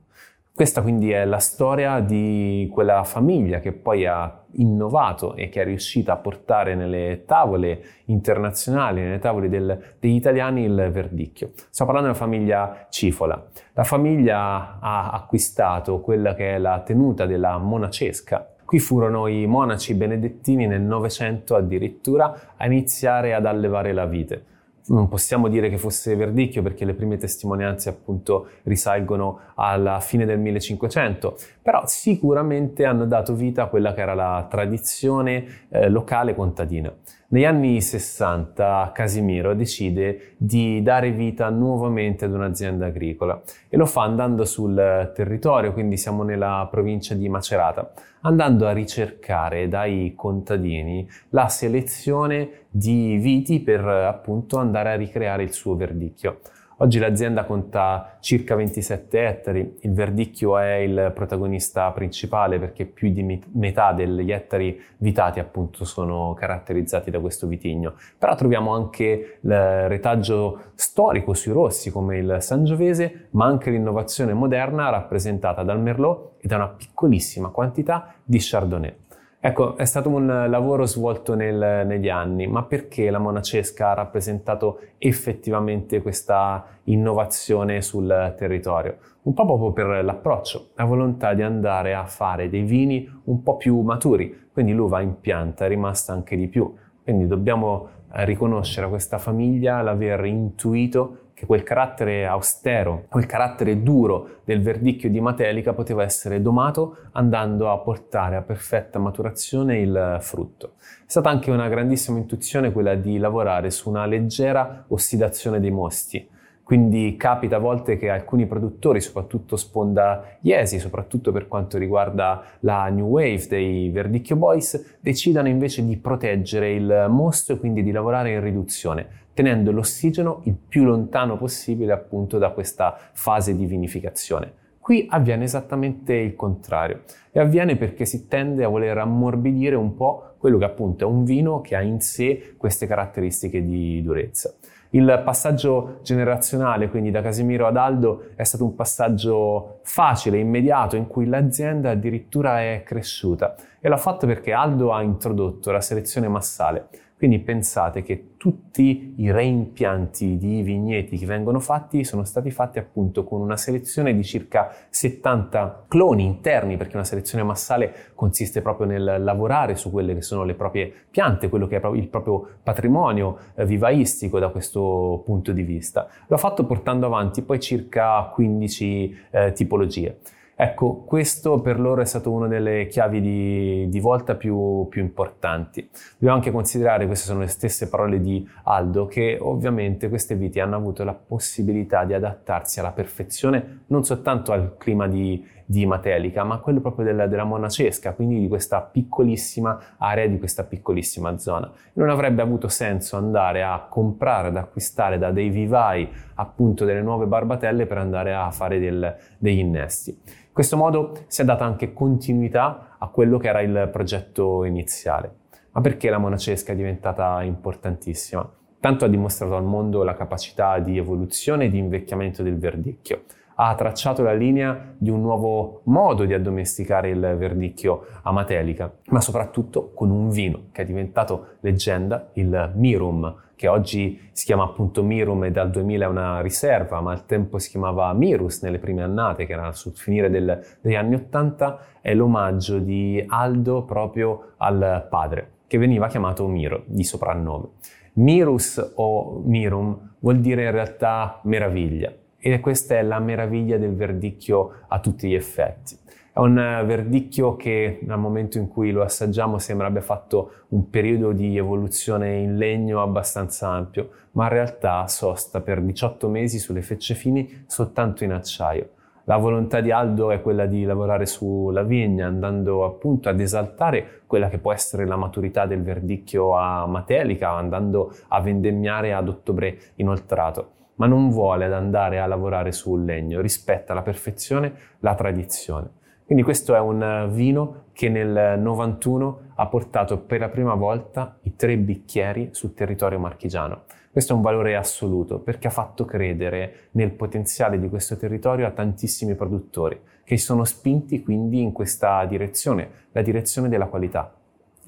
Questa 0.55 0.81
quindi 0.81 1.11
è 1.11 1.27
la 1.27 1.37
storia 1.37 2.01
di 2.01 2.67
quella 2.73 3.05
famiglia 3.05 3.61
che 3.61 3.73
poi 3.73 4.07
ha 4.07 4.43
innovato 4.53 5.35
e 5.35 5.51
che 5.51 5.61
è 5.61 5.65
riuscita 5.65 6.15
a 6.15 6.17
portare 6.17 6.75
nelle 6.75 7.25
tavole 7.27 7.83
internazionali, 8.07 9.03
nelle 9.03 9.19
tavole 9.19 9.51
del, 9.51 9.97
degli 10.01 10.15
italiani 10.15 10.65
il 10.65 10.89
verdicchio. 10.91 11.51
Stiamo 11.69 11.93
parlando 11.93 12.11
della 12.11 12.25
famiglia 12.25 12.87
Cifola. 12.89 13.49
La 13.75 13.85
famiglia 13.85 14.79
ha 14.81 15.11
acquistato 15.11 16.01
quella 16.01 16.35
che 16.35 16.55
è 16.55 16.59
la 16.59 16.81
tenuta 16.81 17.27
della 17.27 17.59
monacesca. 17.59 18.55
Qui 18.69 18.81
furono 18.81 19.29
i 19.29 19.47
monaci 19.47 19.95
benedettini 19.95 20.67
nel 20.67 20.83
Novecento 20.83 21.55
addirittura 21.55 22.53
a 22.55 22.67
iniziare 22.67 23.33
ad 23.33 23.47
allevare 23.47 23.95
la 23.95 24.05
vite 24.05 24.45
non 24.89 25.09
possiamo 25.09 25.49
dire 25.49 25.69
che 25.69 25.79
fosse 25.79 26.15
verdicchio 26.17 26.63
perché 26.63 26.85
le 26.85 26.95
prime 26.95 27.17
testimonianze 27.17 27.89
appunto 27.89 28.49
risalgono 28.65 29.41
alla 29.55 30.01
fine 30.01 30.25
del 30.25 30.39
1500, 30.39 31.37
però 31.63 31.83
sicuramente 31.87 32.85
hanno 32.85 33.05
dato 33.05 33.35
vita 33.35 33.65
a 33.65 33.67
quella 33.67 33.93
che 33.93 34.01
era 34.01 34.15
la 34.15 34.47
tradizione 34.49 35.67
eh, 35.69 35.89
locale 35.89 36.35
contadina. 36.35 36.93
Negli 37.31 37.45
anni 37.45 37.83
60 37.83 38.91
Casimiro 38.95 39.55
decide 39.55 40.33
di 40.39 40.81
dare 40.83 41.11
vita 41.11 41.51
nuovamente 41.51 42.25
ad 42.25 42.33
un'azienda 42.33 42.87
agricola 42.87 43.39
e 43.69 43.77
lo 43.77 43.85
fa 43.85 44.03
andando 44.05 44.47
sul 44.47 45.13
territorio, 45.15 45.75
quindi 45.75 45.99
siamo 45.99 46.23
nella 46.23 46.67
provincia 46.71 47.15
di 47.15 47.29
Macerata, 47.29 47.93
andando 48.23 48.67
a 48.67 48.73
ricercare 48.73 49.69
dai 49.69 50.15
contadini 50.17 51.07
la 51.29 51.49
selezione 51.49 52.65
di 52.71 53.19
viti 53.19 53.61
per 53.61 53.85
appunto 53.87 54.57
andare 54.57 54.93
a 54.93 54.97
ricreare 54.97 55.43
il 55.43 55.53
suo 55.53 55.77
verdicchio. 55.77 56.39
Oggi 56.81 57.01
l'azienda 57.01 57.45
conta 57.45 58.19
circa 58.21 58.55
27 58.55 59.27
ettari, 59.27 59.79
il 59.81 59.93
verdicchio 59.93 60.59
è 60.59 60.75
il 60.75 61.11
protagonista 61.13 61.91
principale 61.91 62.61
perché 62.61 62.85
più 62.85 63.11
di 63.11 63.43
metà 63.55 63.93
degli 63.93 64.31
ettari 64.31 64.81
vitati 64.99 65.41
appunto 65.41 65.85
sono 65.85 66.35
caratterizzati 66.35 67.11
da 67.11 67.19
questo 67.19 67.49
vitigno. 67.49 67.95
Però 68.17 68.37
troviamo 68.37 68.75
anche 68.75 69.39
il 69.41 69.89
retaggio 69.89 70.67
storico 70.77 71.35
sui 71.35 71.51
rossi 71.51 71.91
come 71.91 72.19
il 72.19 72.37
Sangiovese, 72.39 73.27
ma 73.31 73.47
anche 73.47 73.71
l'innovazione 73.71 74.33
moderna 74.33 74.89
rappresentata 74.89 75.65
dal 75.65 75.81
Merlot 75.81 76.35
e 76.39 76.47
da 76.47 76.55
una 76.55 76.69
piccolissima 76.69 77.49
quantità 77.49 78.15
di 78.23 78.39
Chardonnay. 78.41 78.95
Ecco, 79.41 79.77
è 79.77 79.85
stato 79.85 80.09
un 80.09 80.47
lavoro 80.49 80.85
svolto 80.85 81.37
nel, 81.37 81.87
negli 81.87 82.09
anni, 82.09 82.49
ma 82.49 82.65
perché 82.65 83.09
la 83.09 83.21
monacesca 83.21 83.91
ha 83.91 83.95
rappresentato 83.95 84.81
effettivamente 84.99 86.03
questa 86.03 86.67
innovazione 86.85 87.81
sul 87.81 88.35
territorio? 88.37 88.97
Un 89.23 89.35
po' 89.35 89.45
proprio 89.45 89.73
per 89.73 90.05
l'approccio, 90.05 90.71
la 90.75 90.85
volontà 90.85 91.35
di 91.35 91.43
andare 91.43 91.95
a 91.95 92.05
fare 92.05 92.49
dei 92.49 92.63
vini 92.63 93.09
un 93.27 93.45
po' 93.45 93.57
più 93.57 93.79
maturi, 93.83 94.49
quindi 94.53 94.73
l'uva 94.73 95.01
in 95.03 95.21
pianta 95.21 95.67
è 95.67 95.69
rimasta 95.69 96.13
anche 96.13 96.35
di 96.35 96.49
più, 96.49 96.75
quindi 97.05 97.29
dobbiamo 97.29 97.91
riconoscere 98.11 98.87
a 98.87 98.89
questa 98.89 99.19
famiglia 99.19 99.83
l'aver 99.83 100.25
intuito 100.25 101.28
che 101.39 101.47
quel 101.47 101.63
carattere 101.63 102.27
austero, 102.27 103.05
quel 103.09 103.27
carattere 103.27 103.81
duro 103.81 104.41
del 104.43 104.61
verdicchio 104.61 105.09
di 105.09 105.21
Matelica 105.21 105.73
poteva 105.73 106.03
essere 106.03 106.43
domato 106.43 106.97
andando 107.13 107.71
a 107.71 107.79
portare 107.79 108.35
a 108.35 108.43
perfetta 108.43 108.99
maturazione 108.99 109.79
il 109.79 110.17
frutto. 110.21 110.73
È 110.81 111.05
stata 111.07 111.31
anche 111.31 111.53
una 111.53 111.69
grandissima 111.69 112.19
intuizione 112.19 112.73
quella 112.73 112.97
di 112.97 113.19
lavorare 113.19 113.71
su 113.71 113.89
una 113.89 114.05
leggera 114.05 114.87
ossidazione 114.89 115.61
dei 115.61 115.71
mosti. 115.71 116.29
Quindi 116.65 117.17
capita 117.17 117.57
a 117.57 117.61
volte 117.61 117.97
che 117.97 118.11
alcuni 118.11 118.47
produttori, 118.47 119.01
soprattutto 119.01 119.57
sponda 119.57 120.39
Iesi, 120.41 120.81
soprattutto 120.81 121.31
per 121.31 121.47
quanto 121.47 121.79
riguarda 121.79 122.43
la 122.61 122.89
New 122.89 123.07
Wave 123.07 123.47
dei 123.49 123.91
Verdicchio 123.91 124.35
Boys, 124.35 124.99
decidano 125.01 125.47
invece 125.47 125.87
di 125.87 125.97
proteggere 125.97 126.73
il 126.73 127.07
mosto 127.09 127.53
e 127.53 127.59
quindi 127.59 127.85
di 127.85 127.93
lavorare 127.93 128.33
in 128.33 128.43
riduzione, 128.43 129.28
tenendo 129.39 129.71
l'ossigeno 129.71 130.41
il 130.47 130.57
più 130.57 130.83
lontano 130.83 131.37
possibile 131.37 131.93
appunto 131.93 132.39
da 132.39 132.51
questa 132.51 132.99
fase 133.13 133.55
di 133.55 133.67
vinificazione. 133.67 134.53
Qui 134.81 135.07
avviene 135.09 135.45
esattamente 135.45 136.13
il 136.15 136.35
contrario 136.35 137.03
e 137.31 137.39
avviene 137.39 137.77
perché 137.77 138.05
si 138.05 138.27
tende 138.27 138.65
a 138.65 138.69
voler 138.69 138.99
ammorbidire 138.99 139.77
un 139.77 139.95
po' 139.95 140.35
quello 140.39 140.59
che 140.59 140.65
appunto 140.65 141.05
è 141.05 141.07
un 141.07 141.23
vino 141.23 141.61
che 141.61 141.77
ha 141.77 141.83
in 141.83 142.01
sé 142.01 142.55
queste 142.57 142.89
caratteristiche 142.89 143.65
di 143.65 144.03
durezza. 144.03 144.53
Il 144.91 145.23
passaggio 145.25 146.01
generazionale, 146.03 146.89
quindi 146.89 147.13
da 147.13 147.23
Casimiro 147.23 147.69
ad 147.69 147.77
Aldo, 147.77 148.31
è 148.35 148.43
stato 148.43 148.65
un 148.65 148.75
passaggio 148.75 149.79
facile, 149.85 150.39
immediato, 150.39 150.97
in 150.97 151.07
cui 151.07 151.27
l'azienda 151.27 151.91
addirittura 151.91 152.61
è 152.61 152.83
cresciuta 152.85 153.55
e 153.79 153.89
l'ha 153.89 153.99
fatto 153.99 154.27
perché 154.27 154.53
Aldo 154.53 154.93
ha 154.93 155.01
introdotto 155.03 155.71
la 155.71 155.81
selezione 155.81 156.27
massale 156.27 156.89
quindi 157.19 157.41
pensate 157.41 158.05
che 158.05 158.35
tutti 158.37 159.15
i 159.17 159.33
reimpianti 159.33 160.39
di 160.39 160.63
vigneti 160.63 161.19
che 161.19 161.27
vengono 161.27 161.59
fatti 161.59 162.05
sono 162.05 162.23
stati 162.23 162.53
fatti 162.53 162.79
appunto 162.79 163.25
con 163.25 163.41
una 163.41 163.57
selezione 163.57 164.15
di 164.15 164.23
circa 164.23 164.73
70 164.89 165.87
cloni 165.89 166.25
interni, 166.25 166.77
perché 166.77 166.95
una 166.95 167.05
selezione 167.05 167.43
massale 167.43 168.13
consiste 168.15 168.63
proprio 168.63 168.87
nel 168.87 169.17
lavorare 169.19 169.75
su 169.75 169.91
quelle 169.91 170.15
che 170.15 170.23
sono 170.23 170.45
le 170.45 170.55
proprie 170.55 170.93
piante, 171.11 171.49
quello 171.49 171.67
che 171.67 171.81
è 171.81 171.87
il 171.89 172.07
proprio 172.07 172.49
patrimonio 172.63 173.39
eh, 173.57 173.67
vivaistico 173.67 174.39
da 174.39 174.51
questo 174.51 175.21
punto 175.25 175.51
di 175.51 175.63
vista. 175.63 176.07
L'ho 176.29 176.39
fatto 176.39 176.65
portando 176.67 177.07
avanti 177.07 177.43
poi 177.43 177.59
circa 177.59 178.31
15 178.33 179.19
eh, 179.31 179.53
tipologie. 179.53 180.19
Ecco, 180.61 181.05
questo 181.05 181.61
per 181.61 181.79
loro 181.79 182.01
è 182.01 182.05
stato 182.05 182.33
una 182.33 182.49
delle 182.49 182.89
chiavi 182.89 183.21
di, 183.21 183.89
di 183.89 184.01
volta 184.01 184.35
più, 184.35 184.89
più, 184.91 185.01
importanti. 185.01 185.89
Dobbiamo 186.15 186.35
anche 186.35 186.51
considerare, 186.51 187.07
queste 187.07 187.27
sono 187.27 187.39
le 187.39 187.47
stesse 187.47 187.89
parole 187.89 188.21
di 188.21 188.45
Aldo, 188.65 189.07
che 189.07 189.39
ovviamente 189.41 190.09
queste 190.09 190.35
viti 190.35 190.59
hanno 190.59 190.75
avuto 190.75 191.05
la 191.05 191.15
possibilità 191.15 192.05
di 192.05 192.13
adattarsi 192.13 192.81
alla 192.81 192.91
perfezione 192.91 193.83
non 193.87 194.03
soltanto 194.05 194.51
al 194.51 194.77
clima 194.77 195.07
di, 195.07 195.47
di 195.71 195.85
Matelica, 195.85 196.45
ma 196.45 196.61
quello 196.61 196.81
proprio 196.81 197.05
della, 197.05 197.27
della 197.27 197.45
monacesca, 197.45 198.15
quindi 198.15 198.41
di 198.41 198.49
questa 198.49 198.81
piccolissima 198.81 199.97
area, 199.99 200.27
di 200.27 200.39
questa 200.39 200.65
piccolissima 200.65 201.37
zona. 201.37 201.71
Non 201.93 202.09
avrebbe 202.09 202.41
avuto 202.41 202.69
senso 202.69 203.19
andare 203.19 203.63
a 203.63 203.87
comprare, 203.87 204.49
ad 204.49 204.57
acquistare 204.57 205.19
da 205.19 205.31
dei 205.31 205.51
vivai 205.51 206.09
appunto 206.37 206.87
delle 206.87 207.03
nuove 207.03 207.27
barbatelle 207.27 207.85
per 207.85 207.99
andare 207.99 208.33
a 208.33 208.51
fare 208.51 208.79
del, 208.79 209.15
degli 209.37 209.59
innesti. 209.59 210.19
In 210.25 210.55
questo 210.55 210.79
modo 210.79 211.13
si 211.27 211.43
è 211.43 211.45
data 211.45 211.67
anche 211.67 211.93
continuità 211.93 212.97
a 212.97 213.09
quello 213.09 213.37
che 213.37 213.49
era 213.49 213.61
il 213.61 213.91
progetto 213.93 214.65
iniziale. 214.65 215.35
Ma 215.73 215.83
perché 215.83 216.09
la 216.09 216.19
monacesca 216.19 216.73
è 216.73 216.77
diventata 216.77 217.43
importantissima? 217.43 218.51
Tanto 218.81 219.05
ha 219.05 219.09
dimostrato 219.09 219.55
al 219.55 219.65
mondo 219.65 220.03
la 220.03 220.15
capacità 220.15 220.79
di 220.79 220.97
evoluzione 220.97 221.67
e 221.67 221.69
di 221.69 221.77
invecchiamento 221.77 222.43
del 222.43 222.57
verdicchio. 222.57 223.25
Ha 223.61 223.75
tracciato 223.75 224.23
la 224.23 224.35
linea 224.35 224.95
di 224.97 225.11
un 225.11 225.21
nuovo 225.21 225.81
modo 225.87 226.25
di 226.25 226.33
addomesticare 226.33 227.09
il 227.11 227.35
verdicchio 227.37 228.07
a 228.23 228.31
Matelica, 228.31 228.93
ma 229.07 229.21
soprattutto 229.21 229.91
con 229.95 230.11
un 230.11 230.31
vino 230.31 230.67
che 230.71 230.83
è 230.83 230.85
diventato 230.85 231.57
leggenda, 231.61 232.29
il 232.35 232.71
Mirum, 232.77 233.35
che 233.57 233.67
oggi 233.67 234.29
si 234.31 234.45
chiama 234.45 234.63
appunto 234.63 235.03
Mirum 235.03 235.43
e 235.43 235.51
dal 235.51 235.71
2000 235.71 236.05
è 236.05 236.09
una 236.09 236.41
riserva, 236.41 237.01
ma 237.01 237.11
al 237.11 237.27
tempo 237.27 237.59
si 237.59 237.71
chiamava 237.71 238.13
Mirus 238.13 238.63
nelle 238.63 238.79
prime 238.79 239.03
annate, 239.03 239.45
che 239.45 239.55
era 239.55 239.73
sul 239.73 239.97
finire 239.97 240.31
del, 240.31 240.65
degli 240.81 240.95
anni 240.95 241.17
Ottanta, 241.17 241.81
è 242.01 242.15
l'omaggio 242.15 242.79
di 242.79 243.25
Aldo 243.27 243.83
proprio 243.83 244.53
al 244.59 245.09
padre, 245.11 245.51
che 245.67 245.79
veniva 245.79 246.07
chiamato 246.07 246.47
Miro, 246.47 246.85
di 246.87 247.03
soprannome. 247.03 247.71
Mirus 248.13 248.93
o 248.95 249.43
Mirum 249.45 250.15
vuol 250.21 250.39
dire 250.39 250.63
in 250.63 250.71
realtà 250.71 251.41
meraviglia, 251.43 252.13
e 252.41 252.61
questa 252.61 252.97
è 252.97 253.03
la 253.03 253.19
meraviglia 253.19 253.79
del 253.79 253.95
verdicchio 253.95 254.73
a 254.89 255.01
tutti 255.01 255.29
gli 255.29 255.35
effetti. 255.35 255.97
È 256.33 256.39
un 256.39 256.55
verdicchio 256.87 257.57
che 257.57 257.99
dal 258.03 258.21
momento 258.21 258.59
in 258.59 258.69
cui 258.69 258.93
lo 258.93 259.03
assaggiamo 259.03 259.59
sembra 259.59 259.89
abbia 259.89 260.01
fatto 260.01 260.67
un 260.69 260.89
periodo 260.89 261.33
di 261.33 261.57
evoluzione 261.57 262.37
in 262.37 262.57
legno 262.57 263.03
abbastanza 263.03 263.71
ampio, 263.71 264.11
ma 264.33 264.45
in 264.45 264.51
realtà 264.51 265.09
sosta 265.09 265.61
per 265.61 265.83
18 265.83 266.29
mesi 266.29 266.61
sulle 266.61 266.83
fecce 266.83 267.15
fini 267.15 267.65
soltanto 267.67 268.23
in 268.23 268.31
acciaio. 268.31 268.91
La 269.25 269.37
volontà 269.37 269.81
di 269.81 269.91
Aldo 269.91 270.31
è 270.31 270.41
quella 270.41 270.67
di 270.67 270.85
lavorare 270.85 271.27
sulla 271.27 271.83
vigna, 271.83 272.29
andando 272.29 272.85
appunto 272.85 273.29
ad 273.29 273.41
esaltare 273.41 274.23
quella 274.27 274.49
che 274.49 274.59
può 274.59 274.73
essere 274.73 275.07
la 275.07 275.17
maturità 275.17 275.67
del 275.67 275.83
verdicchio 275.83 276.57
a 276.57 276.87
Matelica, 276.87 277.51
andando 277.51 278.15
a 278.29 278.41
vendemmiare 278.41 279.13
ad 279.13 279.29
ottobre 279.29 279.79
inoltrato 279.97 280.77
ma 280.99 281.07
non 281.07 281.31
vuole 281.31 281.65
andare 281.65 282.21
a 282.21 282.27
lavorare 282.27 282.71
sul 282.71 283.05
legno, 283.05 283.41
rispetta 283.41 283.93
alla 283.93 284.03
perfezione 284.03 284.73
la 285.01 285.15
tradizione. 285.15 285.97
Quindi 286.25 286.45
questo 286.45 286.75
è 286.75 286.79
un 286.79 287.31
vino 287.33 287.85
che 287.93 288.11
nel 288.11 288.61
91 288.61 289.41
ha 289.55 289.67
portato 289.67 290.19
per 290.19 290.41
la 290.41 290.49
prima 290.51 290.75
volta 290.75 291.39
i 291.43 291.57
tre 291.57 291.79
bicchieri 291.79 292.51
sul 292.53 292.75
territorio 292.75 293.19
marchigiano. 293.19 293.85
Questo 294.11 294.33
è 294.33 294.37
un 294.37 294.43
valore 294.43 294.77
assoluto 294.77 295.39
perché 295.39 295.69
ha 295.69 295.71
fatto 295.71 296.05
credere 296.05 296.89
nel 296.93 297.13
potenziale 297.13 297.79
di 297.79 297.89
questo 297.89 298.17
territorio 298.17 298.67
a 298.67 298.73
tantissimi 298.73 299.35
produttori 299.35 299.99
che 300.25 300.37
sono 300.37 300.65
spinti 300.65 301.23
quindi 301.23 301.63
in 301.63 301.73
questa 301.73 302.23
direzione, 302.27 302.91
la 303.13 303.23
direzione 303.23 303.71
della 303.71 303.87
qualità. 303.87 304.38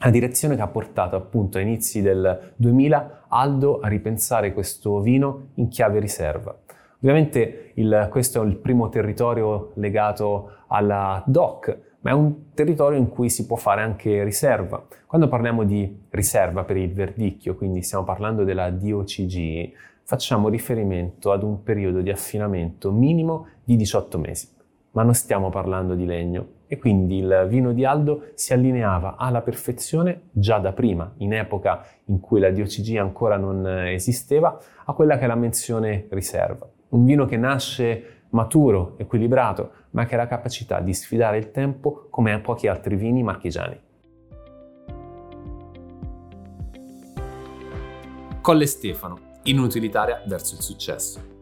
La 0.03 0.09
direzione 0.09 0.57
che 0.57 0.63
ha 0.63 0.67
portato 0.67 1.15
appunto 1.15 1.59
a 1.59 1.61
inizi 1.61 2.01
del 2.01 2.53
2000 2.57 3.27
Aldo 3.29 3.81
a 3.81 3.89
ripensare 3.89 4.55
questo 4.55 5.01
vino 5.01 5.49
in 5.57 5.69
chiave 5.69 6.01
riserva. 6.01 6.59
Ovviamente 6.97 7.73
il, 7.75 8.09
questo 8.11 8.43
è 8.43 8.47
il 8.47 8.57
primo 8.57 8.89
territorio 8.89 9.73
legato 9.75 10.53
alla 10.69 11.23
DOC, 11.27 11.79
ma 12.01 12.11
è 12.13 12.15
un 12.15 12.53
territorio 12.55 12.99
in 12.99 13.11
cui 13.11 13.29
si 13.29 13.45
può 13.45 13.57
fare 13.57 13.83
anche 13.83 14.25
riserva. 14.25 14.83
Quando 15.07 15.29
parliamo 15.29 15.65
di 15.65 16.05
riserva 16.09 16.65
per 16.65 16.79
il 16.79 16.95
verdicchio, 16.95 17.55
quindi 17.55 17.83
stiamo 17.83 18.05
parlando 18.05 18.43
della 18.45 18.71
DOCG, 18.71 19.71
facciamo 20.05 20.49
riferimento 20.49 21.31
ad 21.31 21.43
un 21.43 21.63
periodo 21.63 22.01
di 22.01 22.09
affinamento 22.09 22.91
minimo 22.91 23.49
di 23.63 23.77
18 23.77 24.19
mesi, 24.19 24.49
ma 24.93 25.03
non 25.03 25.13
stiamo 25.13 25.51
parlando 25.51 25.95
di 25.95 26.07
legno 26.07 26.59
e 26.73 26.79
quindi 26.79 27.17
il 27.17 27.47
vino 27.49 27.73
di 27.73 27.85
Aldo 27.85 28.27
si 28.35 28.53
allineava 28.53 29.17
alla 29.17 29.41
perfezione 29.41 30.29
già 30.31 30.59
da 30.59 30.73
prima, 30.73 31.13
in 31.17 31.33
epoca 31.33 31.85
in 32.05 32.21
cui 32.21 32.39
la 32.39 32.53
DOCG 32.53 32.97
ancora 32.97 33.37
non 33.37 33.67
esisteva, 33.89 34.57
a 34.85 34.93
quella 34.93 35.19
che 35.19 35.25
è 35.25 35.27
la 35.27 35.35
menzione 35.35 36.07
riserva. 36.11 36.71
Un 36.91 37.05
vino 37.05 37.25
che 37.25 37.37
nasce 37.37 38.23
maturo, 38.29 38.95
equilibrato, 38.99 39.73
ma 39.91 40.05
che 40.07 40.15
ha 40.15 40.19
la 40.19 40.29
capacità 40.29 40.79
di 40.79 40.95
sfidare 40.95 41.39
il 41.39 41.51
tempo 41.51 42.07
come 42.09 42.39
pochi 42.39 42.69
altri 42.69 42.95
vini 42.95 43.25
marchigiani. 43.25 43.81
Colle 48.41 48.67
Stefano, 48.67 49.19
inutilitaria 49.43 50.23
verso 50.25 50.55
il 50.55 50.61
successo. 50.61 51.40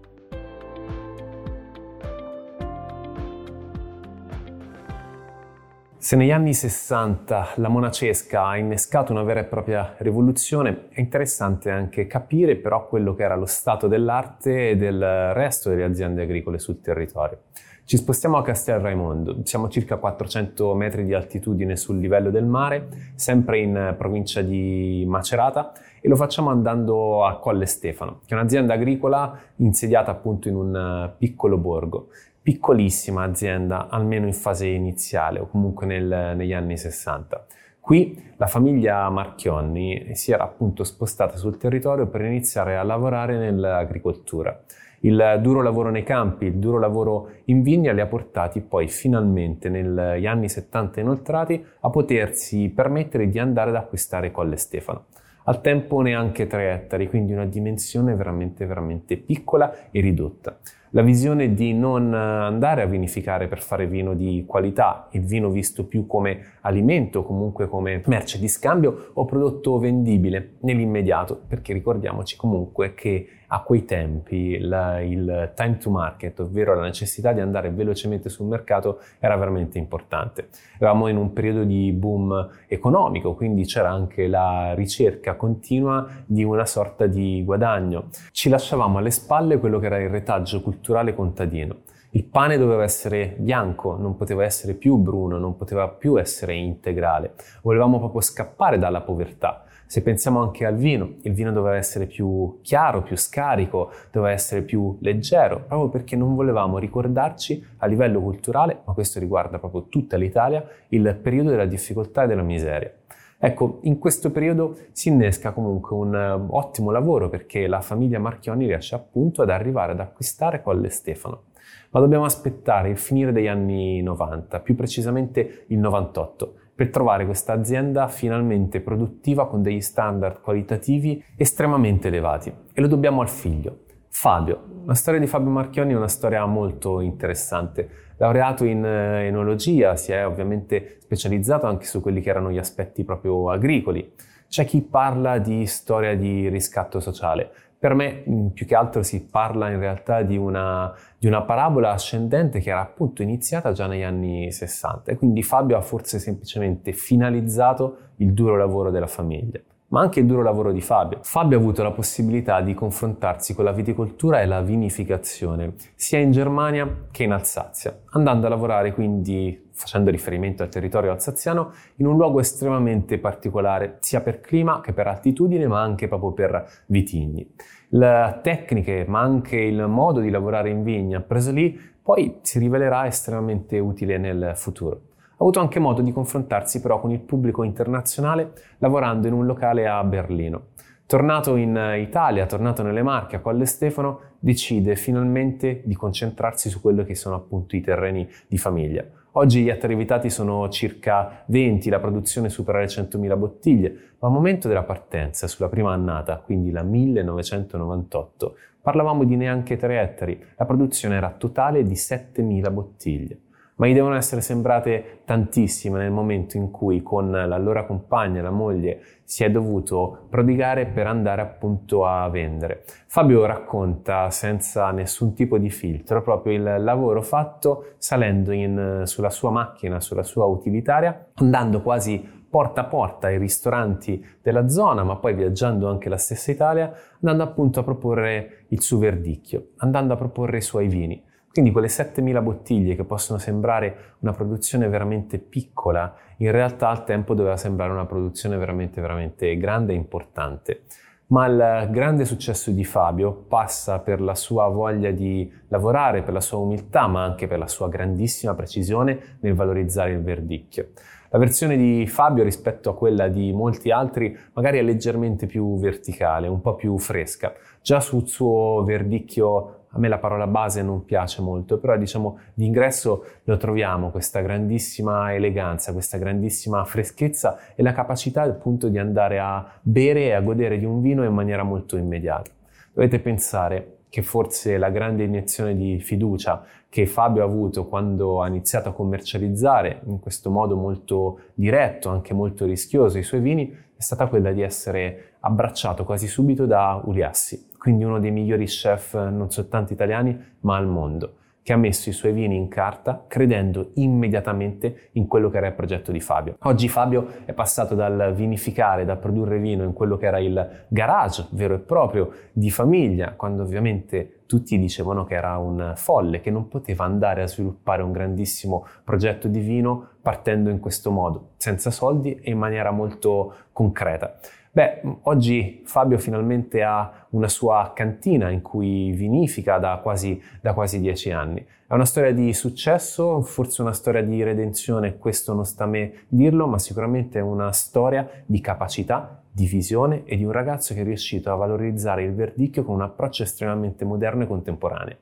Se 6.01 6.15
negli 6.15 6.31
anni 6.31 6.55
60 6.55 7.55
la 7.57 7.69
monacesca 7.69 8.47
ha 8.47 8.57
innescato 8.57 9.11
una 9.11 9.25
vera 9.25 9.41
e 9.41 9.45
propria 9.45 9.97
rivoluzione, 9.99 10.87
è 10.91 11.01
interessante 11.01 11.71
anche 11.71 12.07
capire 12.07 12.55
però 12.55 12.87
quello 12.87 13.15
che 13.15 13.25
era 13.25 13.35
lo 13.35 13.47
stato 13.47 13.89
dell'arte 13.89 14.71
e 14.71 14.77
del 14.77 15.35
resto 15.35 15.71
delle 15.71 15.83
aziende 15.83 16.23
agricole 16.23 16.61
sul 16.61 16.81
territorio. 16.81 17.41
Ci 17.85 17.97
spostiamo 17.97 18.37
a 18.37 18.43
Castel 18.43 18.79
Raimondo, 18.79 19.41
siamo 19.43 19.67
a 19.67 19.69
circa 19.71 19.97
400 19.97 20.73
metri 20.75 21.05
di 21.05 21.15
altitudine 21.15 21.75
sul 21.75 21.99
livello 21.99 22.31
del 22.31 22.45
mare, 22.45 23.13
sempre 23.17 23.59
in 23.59 23.95
provincia 23.99 24.41
di 24.41 25.05
Macerata 25.05 25.73
e 26.01 26.09
lo 26.09 26.15
facciamo 26.15 26.51
andando 26.51 27.25
a 27.25 27.39
Colle 27.39 27.67
Stefano, 27.67 28.21
che 28.25 28.35
è 28.35 28.39
un'azienda 28.39 28.75
agricola 28.75 29.37
insediata 29.57 30.13
appunto 30.13 30.49
in 30.49 30.55
un 30.55 31.13
piccolo 31.19 31.59
borgo 31.59 32.11
piccolissima 32.49 33.25
azienda, 33.25 33.89
almeno 33.91 34.25
in 34.25 34.33
fase 34.33 34.69
iniziale 34.69 35.39
o 35.39 35.49
comunque 35.49 35.85
nel, 35.85 36.33
negli 36.35 36.55
anni 36.55 36.79
60. 36.79 37.45
Qui 37.79 38.33
la 38.39 38.47
famiglia 38.47 39.07
Marchionni 39.11 40.13
si 40.15 40.33
era 40.33 40.45
appunto 40.45 40.83
spostata 40.83 41.37
sul 41.37 41.59
territorio 41.59 42.07
per 42.07 42.23
iniziare 42.23 42.79
a 42.79 42.83
lavorare 42.85 43.37
nell'agricoltura. 43.37 44.63
Il 45.01 45.41
duro 45.43 45.61
lavoro 45.61 45.91
nei 45.91 46.05
campi, 46.05 46.47
il 46.47 46.55
duro 46.55 46.79
lavoro 46.79 47.33
in 47.45 47.61
vigna 47.61 47.93
li 47.93 48.01
ha 48.01 48.07
portati 48.07 48.63
poi 48.63 48.89
finalmente 48.89 49.69
negli 49.69 50.25
anni 50.25 50.49
70 50.49 51.01
inoltrati 51.01 51.63
a 51.81 51.91
potersi 51.91 52.71
permettere 52.71 53.29
di 53.29 53.39
andare 53.39 53.69
ad 53.69 53.77
acquistare 53.77 54.31
Colle 54.31 54.57
Stefano. 54.57 55.05
Al 55.45 55.61
tempo 55.61 56.01
neanche 56.01 56.47
3 56.47 56.73
ettari, 56.73 57.09
quindi 57.09 57.35
una 57.35 57.45
dimensione 57.45 58.15
veramente 58.15 58.65
veramente 58.65 59.19
piccola 59.19 59.91
e 59.91 60.01
ridotta 60.01 60.59
la 60.91 61.03
visione 61.03 61.55
di 61.55 61.75
non 61.75 62.15
andare 62.15 62.83
a 62.83 62.87
vinificare 62.87 63.49
per 63.49 63.61
fare 63.61 63.87
vino 63.87 64.15
di 64.15 64.45
qualità, 64.47 65.09
il 65.13 65.25
vino 65.25 65.51
visto 65.51 65.87
più 65.87 66.07
come 66.07 66.55
alimento, 66.63 67.23
comunque 67.23 67.69
come 67.69 68.03
merce 68.07 68.39
di 68.39 68.49
scambio 68.49 69.11
o 69.15 69.25
prodotto 69.25 69.79
vendibile 69.79 70.55
nell'immediato, 70.61 71.41
perché 71.47 71.73
ricordiamoci 71.73 72.37
comunque 72.37 72.95
che 72.95 73.29
a 73.51 73.63
quei 73.63 73.87
tempi 73.87 74.59
la, 74.59 75.01
il 75.01 75.53
time 75.55 75.79
to 75.79 75.91
market, 75.91 76.39
ovvero 76.41 76.75
la 76.75 76.83
necessità 76.83 77.33
di 77.33 77.41
andare 77.41 77.71
velocemente 77.71 78.29
sul 78.29 78.47
mercato, 78.47 79.01
era 79.19 79.37
veramente 79.37 79.79
importante. 79.79 80.49
Eravamo 80.79 81.09
in 81.09 81.17
un 81.17 81.33
periodo 81.33 81.65
di 81.65 81.91
boom 81.93 82.49
economico, 82.67 83.35
quindi 83.35 83.65
c'era 83.65 83.91
anche 83.91 84.27
la 84.27 84.75
ricerca 84.75 85.37
continua 85.37 86.07
di 86.27 86.45
una 86.45 86.67
sorta 86.67 87.07
di 87.07 87.43
guadagno. 87.43 88.09
Ci 88.33 88.51
lasciavamo 88.51 88.99
alle 88.99 89.11
spalle 89.11 89.59
quello 89.59 89.79
che 89.79 89.87
era 89.87 89.99
il 89.99 90.11
retaggio 90.11 90.61
culturale 90.61 90.78
contadino. 91.15 91.77
Il 92.13 92.25
pane 92.25 92.57
doveva 92.57 92.85
essere 92.85 93.35
bianco, 93.39 93.97
non 93.97 94.17
poteva 94.17 94.43
essere 94.43 94.73
più 94.75 94.97
bruno, 94.97 95.39
non 95.39 95.57
poteva 95.57 95.89
più 95.89 96.19
essere 96.19 96.55
integrale. 96.55 97.35
Volevamo 97.63 97.99
proprio 97.99 98.23
scappare 98.23 98.79
dalla 98.79 99.03
povertà. 99.03 99.65
Se 99.87 100.03
pensiamo 100.03 100.43
anche 100.43 100.67
al 100.67 100.77
vino, 100.77 101.15
il 101.23 101.33
vino 101.33 101.53
doveva 101.53 101.77
essere 101.77 102.07
più 102.07 102.61
chiaro, 102.63 103.03
più 103.03 103.17
scarico, 103.17 103.91
doveva 104.11 104.33
essere 104.33 104.63
più 104.63 104.99
leggero, 105.01 105.65
proprio 105.67 105.89
perché 105.89 106.15
non 106.15 106.35
volevamo 106.35 106.79
ricordarci 106.79 107.65
a 107.79 107.87
livello 107.87 108.21
culturale, 108.21 108.81
ma 108.85 108.93
questo 108.93 109.19
riguarda 109.19 109.59
proprio 109.59 109.87
tutta 109.89 110.17
l'Italia, 110.17 110.67
il 110.89 111.19
periodo 111.23 111.51
della 111.51 111.65
difficoltà 111.65 112.25
e 112.25 112.27
della 112.27 112.43
miseria. 112.43 112.93
Ecco, 113.41 113.79
in 113.83 113.99
questo 114.01 114.33
periodo 114.33 114.77
si 114.91 115.11
innesca 115.11 115.53
comunque 115.53 115.97
un 115.97 116.13
uh, 116.13 116.57
ottimo 116.57 116.91
lavoro 116.91 117.29
perché 117.29 117.69
la 117.69 117.81
famiglia 117.81 118.19
Marchioni 118.19 118.67
riesce 118.67 118.97
appunto 118.97 119.43
ad 119.43 119.51
arrivare 119.51 119.93
ad 119.93 120.01
acquistare 120.01 120.61
Colle 120.61 120.89
Stefano. 120.89 121.43
Ma 121.91 122.01
dobbiamo 122.01 122.25
aspettare 122.25 122.91
il 122.91 122.99
finire 122.99 123.31
degli 123.31 123.47
anni 123.47 124.03
90, 124.03 124.59
più 124.59 124.75
precisamente 124.75 125.67
il 125.69 125.79
98, 125.79 126.55
per 126.75 126.91
trovare 126.91 127.27
questa 127.27 127.53
azienda 127.53 128.09
finalmente 128.09 128.81
produttiva 128.81 129.47
con 129.47 129.63
degli 129.63 129.81
standard 129.81 130.41
qualitativi 130.41 131.23
estremamente 131.37 132.09
elevati. 132.09 132.53
E 132.73 132.81
lo 132.81 132.89
dobbiamo 132.89 133.21
al 133.21 133.29
figlio, 133.29 133.85
Fabio. 134.09 134.83
La 134.85 134.95
storia 134.95 135.21
di 135.21 135.29
Fabio 135.29 135.51
Marchioni 135.51 135.93
è 135.93 135.97
una 135.97 136.09
storia 136.09 136.45
molto 136.45 137.01
interessante. 137.01 138.08
Laureato 138.19 138.65
in 138.65 138.85
eh, 138.85 139.27
enologia, 139.27 139.97
si 139.97 140.13
è 140.13 140.27
ovviamente 140.27 140.99
specializzato 141.01 141.67
anche 141.67 141.87
su 141.87 142.01
quelli 142.01 142.21
che 142.21 142.31
erano 142.31 142.51
gli 142.51 142.59
aspetti 142.59 143.05
proprio 143.05 143.51
agricoli. 143.51 144.13
C'è 144.49 144.65
chi 144.65 144.83
parla 144.83 145.39
di 145.39 145.67
storia 145.67 146.17
di 146.17 146.49
riscatto 146.49 147.01
sociale. 147.01 147.51
Per 147.79 147.95
me, 147.95 148.25
mm, 148.29 148.47
più 148.49 148.67
che 148.67 148.75
altro, 148.75 149.03
si 149.05 149.25
parla 149.25 149.71
in 149.71 149.79
realtà 149.79 150.23
di 150.23 150.37
una, 150.37 150.93
di 151.17 151.29
una, 151.29 151.43
parabola 151.43 151.93
ascendente 151.93 152.59
che 152.59 152.71
era 152.71 152.81
appunto 152.81 153.23
iniziata 153.23 153.71
già 153.71 153.87
negli 153.87 154.03
anni 154.03 154.51
60 154.51 155.13
e 155.13 155.17
quindi 155.17 155.45
Fabio 155.45 155.77
ha 155.77 155.81
forse 155.81 156.19
semplicemente 156.19 156.93
finalizzato 156.93 157.99
il 158.17 158.33
duro 158.33 158.57
lavoro 158.57 158.91
della 158.91 159.07
famiglia 159.07 159.61
ma 159.89 160.01
anche 160.01 160.21
il 160.21 160.27
duro 160.27 160.43
lavoro 160.43 160.73
di 160.73 160.81
Fabio. 160.81 161.21
Fabio 161.23 161.57
ha 161.57 161.61
avuto 161.61 161.83
la 161.83 161.93
possibilità 161.93 162.61
di 162.61 162.75
confrontarsi 162.75 163.55
con 163.55 163.65
la 163.65 163.73
viticoltura 163.73 164.41
e 164.41 164.47
la 164.47 164.61
vinificazione, 164.61 165.75
sia 165.95 166.19
in 166.19 166.31
Germania 166.31 167.07
che 167.11 167.23
in 167.23 167.33
Alsazia, 167.33 167.99
andando 168.11 168.47
a 168.47 168.51
lavorare 168.51 168.93
quindi, 168.93 169.69
facendo 169.73 170.11
riferimento 170.11 170.63
al 170.63 170.69
territorio 170.69 171.11
alsaziano, 171.11 171.73
in 171.97 172.07
un 172.07 172.17
luogo 172.17 172.41
estremamente 172.41 173.19
particolare, 173.19 173.97
sia 174.01 174.21
per 174.21 174.41
clima 174.41 174.81
che 174.81 174.93
per 174.93 175.07
altitudine, 175.07 175.67
ma 175.67 175.81
anche 175.81 176.09
proprio 176.09 176.33
per 176.33 176.85
vitigni. 176.87 177.51
Le 177.91 178.41
tecniche, 178.43 179.07
ma 179.09 179.21
anche 179.21 179.57
il 179.57 179.87
modo 179.87 180.21
di 180.21 180.29
lavorare 180.29 180.69
in 180.69 180.83
vigna 180.83 181.21
preso 181.21 181.53
lì, 181.53 181.79
poi 182.03 182.39
si 182.43 182.59
rivelerà 182.59 183.07
estremamente 183.07 183.79
utile 183.79 184.19
nel 184.19 184.53
futuro. 184.55 185.08
Ha 185.41 185.45
avuto 185.45 185.61
anche 185.61 185.79
modo 185.79 186.03
di 186.03 186.11
confrontarsi 186.11 186.81
però 186.81 186.99
con 186.99 187.13
il 187.13 187.21
pubblico 187.21 187.63
internazionale 187.63 188.55
lavorando 188.79 189.29
in 189.29 189.35
un 189.35 189.47
locale 189.47 189.87
a 189.87 190.03
Berlino. 190.03 190.71
Tornato 191.07 191.55
in 191.55 191.95
Italia, 191.97 192.45
tornato 192.45 192.83
nelle 192.83 193.05
Marche 193.05 193.37
a 193.37 193.39
Colle 193.39 193.65
Stefano, 193.65 194.19
decide 194.41 194.97
finalmente 194.97 195.83
di 195.85 195.95
concentrarsi 195.95 196.69
su 196.69 196.81
quello 196.81 197.05
che 197.05 197.15
sono 197.15 197.37
appunto 197.37 197.77
i 197.77 197.81
terreni 197.81 198.29
di 198.49 198.59
famiglia. 198.59 199.05
Oggi 199.33 199.63
gli 199.63 199.69
ettari 199.69 199.93
evitati 199.93 200.29
sono 200.29 200.69
circa 200.71 201.45
20, 201.47 201.89
la 201.89 202.01
produzione 202.01 202.49
supera 202.49 202.81
le 202.81 202.87
100.000 202.87 203.39
bottiglie, 203.39 203.97
ma 204.19 204.27
al 204.27 204.35
momento 204.35 204.67
della 204.67 204.83
partenza, 204.83 205.47
sulla 205.47 205.69
prima 205.69 205.93
annata, 205.93 206.39
quindi 206.39 206.73
la 206.73 206.83
1998, 206.83 208.57
parlavamo 208.83 209.23
di 209.23 209.37
neanche 209.37 209.77
3 209.77 210.01
ettari, 210.01 210.45
la 210.57 210.65
produzione 210.65 211.15
era 211.15 211.31
totale 211.31 211.85
di 211.85 211.95
7.000 211.95 212.73
bottiglie 212.73 213.39
ma 213.79 213.87
gli 213.87 213.95
devono 213.95 214.17
essere 214.17 214.41
sembrate 214.41 215.21
tantissime 215.25 215.99
nel 215.99 216.11
momento 216.11 216.57
in 216.57 216.71
cui 216.71 217.03
con 217.03 217.31
l'allora 217.31 217.85
compagna, 217.85 218.43
la 218.43 218.51
moglie, 218.51 219.01
si 219.25 219.45
è 219.45 219.51
dovuto 219.51 220.27
prodigare 220.31 220.87
per 220.87 221.07
andare 221.07 221.43
appunto 221.43 222.07
a 222.07 222.29
vendere. 222.29 222.85
Fabio 223.07 223.45
racconta 223.45 224.31
senza 224.31 224.91
nessun 224.91 225.35
tipo 225.35 225.59
di 225.59 225.71
filtro 225.71 226.23
proprio 226.23 226.55
il 226.55 226.83
lavoro 226.83 227.23
fatto 227.23 227.95
salendo 227.99 228.53
in, 228.53 229.03
sulla 229.05 229.31
sua 229.31 229.51
macchina, 229.51 230.01
sulla 230.01 230.23
sua 230.23 230.45
utilitaria, 230.47 231.27
andando 231.35 231.83
quasi 231.83 232.37
porta 232.49 232.81
a 232.81 232.85
porta 232.85 233.27
ai 233.27 233.39
ristoranti 233.39 234.25
della 234.43 234.69
zona, 234.69 235.05
ma 235.05 235.17
poi 235.17 235.35
viaggiando 235.35 235.89
anche 235.89 236.09
la 236.09 236.17
stessa 236.17 236.51
Italia, 236.51 236.91
andando 237.21 237.43
appunto 237.43 237.81
a 237.81 237.85
proporre 237.85 238.65
il 238.69 238.81
suo 238.81 238.99
verdicchio, 238.99 239.69
andando 239.77 240.15
a 240.15 240.17
proporre 240.17 240.57
i 240.57 240.63
suoi 240.63 240.89
vini. 240.89 241.27
Quindi 241.59 241.75
quelle 241.75 241.89
7000 241.89 242.41
bottiglie 242.41 242.95
che 242.95 243.03
possono 243.03 243.41
sembrare 243.41 244.15
una 244.21 244.31
produzione 244.31 244.87
veramente 244.87 245.41
piccola, 245.41 246.15
in 246.37 246.53
realtà 246.53 246.89
al 246.89 247.03
tempo 247.03 247.35
doveva 247.35 247.57
sembrare 247.57 247.91
una 247.91 248.07
produzione 248.07 248.57
veramente, 248.57 249.01
veramente 249.01 249.57
grande 249.57 249.93
e 249.93 249.97
importante. 249.97 250.83
Ma 251.31 251.47
il 251.47 251.89
grande 251.91 252.25
successo 252.27 252.71
di 252.71 252.85
Fabio 252.85 253.33
passa 253.33 253.99
per 253.99 254.21
la 254.21 254.37
sua 254.37 254.69
voglia 254.69 255.11
di 255.11 255.53
lavorare, 255.67 256.23
per 256.23 256.33
la 256.33 256.41
sua 256.41 256.59
umiltà, 256.59 257.09
ma 257.09 257.25
anche 257.25 257.49
per 257.49 257.59
la 257.59 257.67
sua 257.67 257.89
grandissima 257.89 258.55
precisione 258.55 259.39
nel 259.41 259.55
valorizzare 259.55 260.13
il 260.13 260.23
verdicchio. 260.23 260.91
La 261.31 261.39
versione 261.39 261.77
di 261.77 262.07
Fabio 262.07 262.45
rispetto 262.45 262.89
a 262.89 262.95
quella 262.95 263.27
di 263.27 263.53
molti 263.53 263.91
altri 263.91 264.35
magari 264.55 264.79
è 264.79 264.83
leggermente 264.83 265.47
più 265.47 265.77
verticale, 265.77 266.47
un 266.47 266.61
po' 266.61 266.77
più 266.77 266.97
fresca. 266.99 267.53
Già 267.83 267.99
sul 267.99 268.29
suo 268.29 268.85
verdicchio 268.85 269.78
a 269.91 269.99
me 269.99 270.09
la 270.09 270.19
parola 270.19 270.47
base 270.47 270.83
non 270.83 271.05
piace 271.05 271.41
molto, 271.41 271.79
però 271.79 271.97
diciamo 271.97 272.39
di 272.55 272.67
ingresso 272.67 273.25
lo 273.45 273.57
troviamo 273.57 274.11
questa 274.11 274.41
grandissima 274.41 275.35
eleganza, 275.35 275.93
questa 275.93 276.19
grandissima 276.19 276.85
freschezza 276.85 277.59
e 277.75 277.83
la 277.83 277.93
capacità 277.93 278.43
appunto 278.43 278.89
di 278.89 278.99
andare 278.99 279.39
a 279.39 279.67
bere 279.81 280.27
e 280.27 280.33
a 280.33 280.41
godere 280.41 280.79
di 280.79 280.85
un 280.85 281.01
vino 281.01 281.25
in 281.25 281.33
maniera 281.33 281.63
molto 281.63 281.97
immediata. 281.97 282.51
Dovete 282.93 283.19
pensare 283.19 283.99
che 284.09 284.23
forse 284.23 284.79
la 284.79 284.91
grande 284.91 285.25
iniezione 285.25 285.77
di 285.77 286.01
fiducia 286.01 286.65
che 286.89 287.07
Fabio 287.07 287.43
ha 287.43 287.45
avuto 287.45 287.87
quando 287.87 288.43
ha 288.43 288.49
iniziato 288.49 288.89
a 288.89 288.93
commercializzare 288.93 290.01
in 290.07 290.21
questo 290.21 290.51
modo 290.51 290.77
molto 290.77 291.41
diretto, 291.55 292.09
anche 292.09 292.33
molto 292.33 292.65
rischioso 292.65 293.19
i 293.19 293.23
suoi 293.23 293.41
vini, 293.41 293.71
è 293.71 294.01
stata 294.01 294.27
quella 294.27 294.53
di 294.53 294.63
essere 294.63 295.35
abbracciato 295.41 296.05
quasi 296.05 296.27
subito 296.27 296.67
da 296.67 297.01
Uliassi, 297.05 297.69
quindi 297.79 298.05
uno 298.05 298.19
dei 298.19 298.31
migliori 298.31 298.67
chef 298.67 299.15
non 299.15 299.51
soltanto 299.51 299.93
italiani 299.93 300.57
ma 300.61 300.77
al 300.77 300.87
mondo, 300.87 301.35
che 301.63 301.75
ha 301.75 301.77
messo 301.77 302.09
i 302.09 302.13
suoi 302.13 302.33
vini 302.33 302.57
in 302.57 302.69
carta 302.69 303.27
credendo 303.29 303.91
immediatamente 303.97 305.11
in 305.13 305.27
quello 305.27 305.51
che 305.51 305.59
era 305.59 305.67
il 305.67 305.75
progetto 305.75 306.11
di 306.11 306.19
Fabio. 306.19 306.57
Oggi 306.63 306.89
Fabio 306.89 307.27
è 307.45 307.53
passato 307.53 307.95
dal 307.95 308.33
vinificare, 308.35 309.05
dal 309.05 309.19
produrre 309.19 309.59
vino 309.59 309.85
in 309.85 309.93
quello 309.93 310.17
che 310.17 310.25
era 310.27 310.39
il 310.39 310.87
garage 310.89 311.47
vero 311.51 311.75
e 311.75 311.79
proprio 311.79 312.31
di 312.53 312.71
famiglia, 312.71 313.35
quando 313.37 313.65
ovviamente 313.65 314.45
tutti 314.47 314.79
dicevano 314.79 315.25
che 315.25 315.35
era 315.35 315.59
un 315.59 315.93
folle, 315.95 316.41
che 316.41 316.51
non 316.51 316.69
poteva 316.69 317.05
andare 317.05 317.43
a 317.43 317.47
sviluppare 317.47 318.03
un 318.03 318.13
grandissimo 318.13 318.87
progetto 319.05 319.47
di 319.47 319.61
vino 319.61 320.09
partendo 320.23 320.71
in 320.71 320.81
questo 320.81 321.11
modo, 321.11 321.51
senza 321.59 321.91
soldi 321.91 322.35
e 322.41 322.51
in 322.51 322.57
maniera 322.57 322.91
molto 322.93 323.55
concreta. 323.73 324.39
Beh, 324.79 325.01
oggi 325.23 325.83
Fabio 325.85 326.19
finalmente 326.19 326.85
ha 326.85 327.27
una 327.31 327.49
sua 327.49 327.91
cantina 327.97 328.49
in 328.49 328.63
cui 328.63 329.11
vinifica 329.11 329.77
da 329.79 329.99
quasi, 330.01 330.41
da 330.61 330.73
quasi 330.73 331.01
dieci 331.01 331.33
anni. 331.33 331.67
È 331.85 331.95
una 331.95 332.05
storia 332.05 332.33
di 332.33 332.55
successo, 332.55 333.41
forse 333.41 333.83
una 333.83 333.93
storia 333.93 334.23
di 334.23 334.41
redenzione, 334.41 335.19
questo 335.19 335.53
non 335.53 335.65
sta 335.65 335.83
a 335.83 335.89
me 335.89 336.27
dirlo, 336.29 336.69
ma 336.69 336.79
sicuramente 336.79 337.41
è 337.41 337.43
una 337.43 337.73
storia 337.73 338.31
di 338.47 338.61
capacità, 338.61 339.43
di 339.51 339.67
visione 339.67 340.23
e 340.25 340.37
di 340.37 340.45
un 340.45 340.53
ragazzo 340.53 340.95
che 340.95 341.01
è 341.01 341.05
riuscito 341.05 341.51
a 341.51 341.57
valorizzare 341.57 342.23
il 342.23 342.33
verdicchio 342.33 342.85
con 342.85 342.95
un 342.95 343.03
approccio 343.03 343.43
estremamente 343.43 344.05
moderno 344.05 344.45
e 344.45 344.47
contemporaneo. 344.47 345.17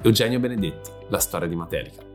Eugenio 0.00 0.40
Benedetti, 0.40 0.90
la 1.08 1.18
storia 1.18 1.46
di 1.48 1.54
Matelica. 1.54 2.05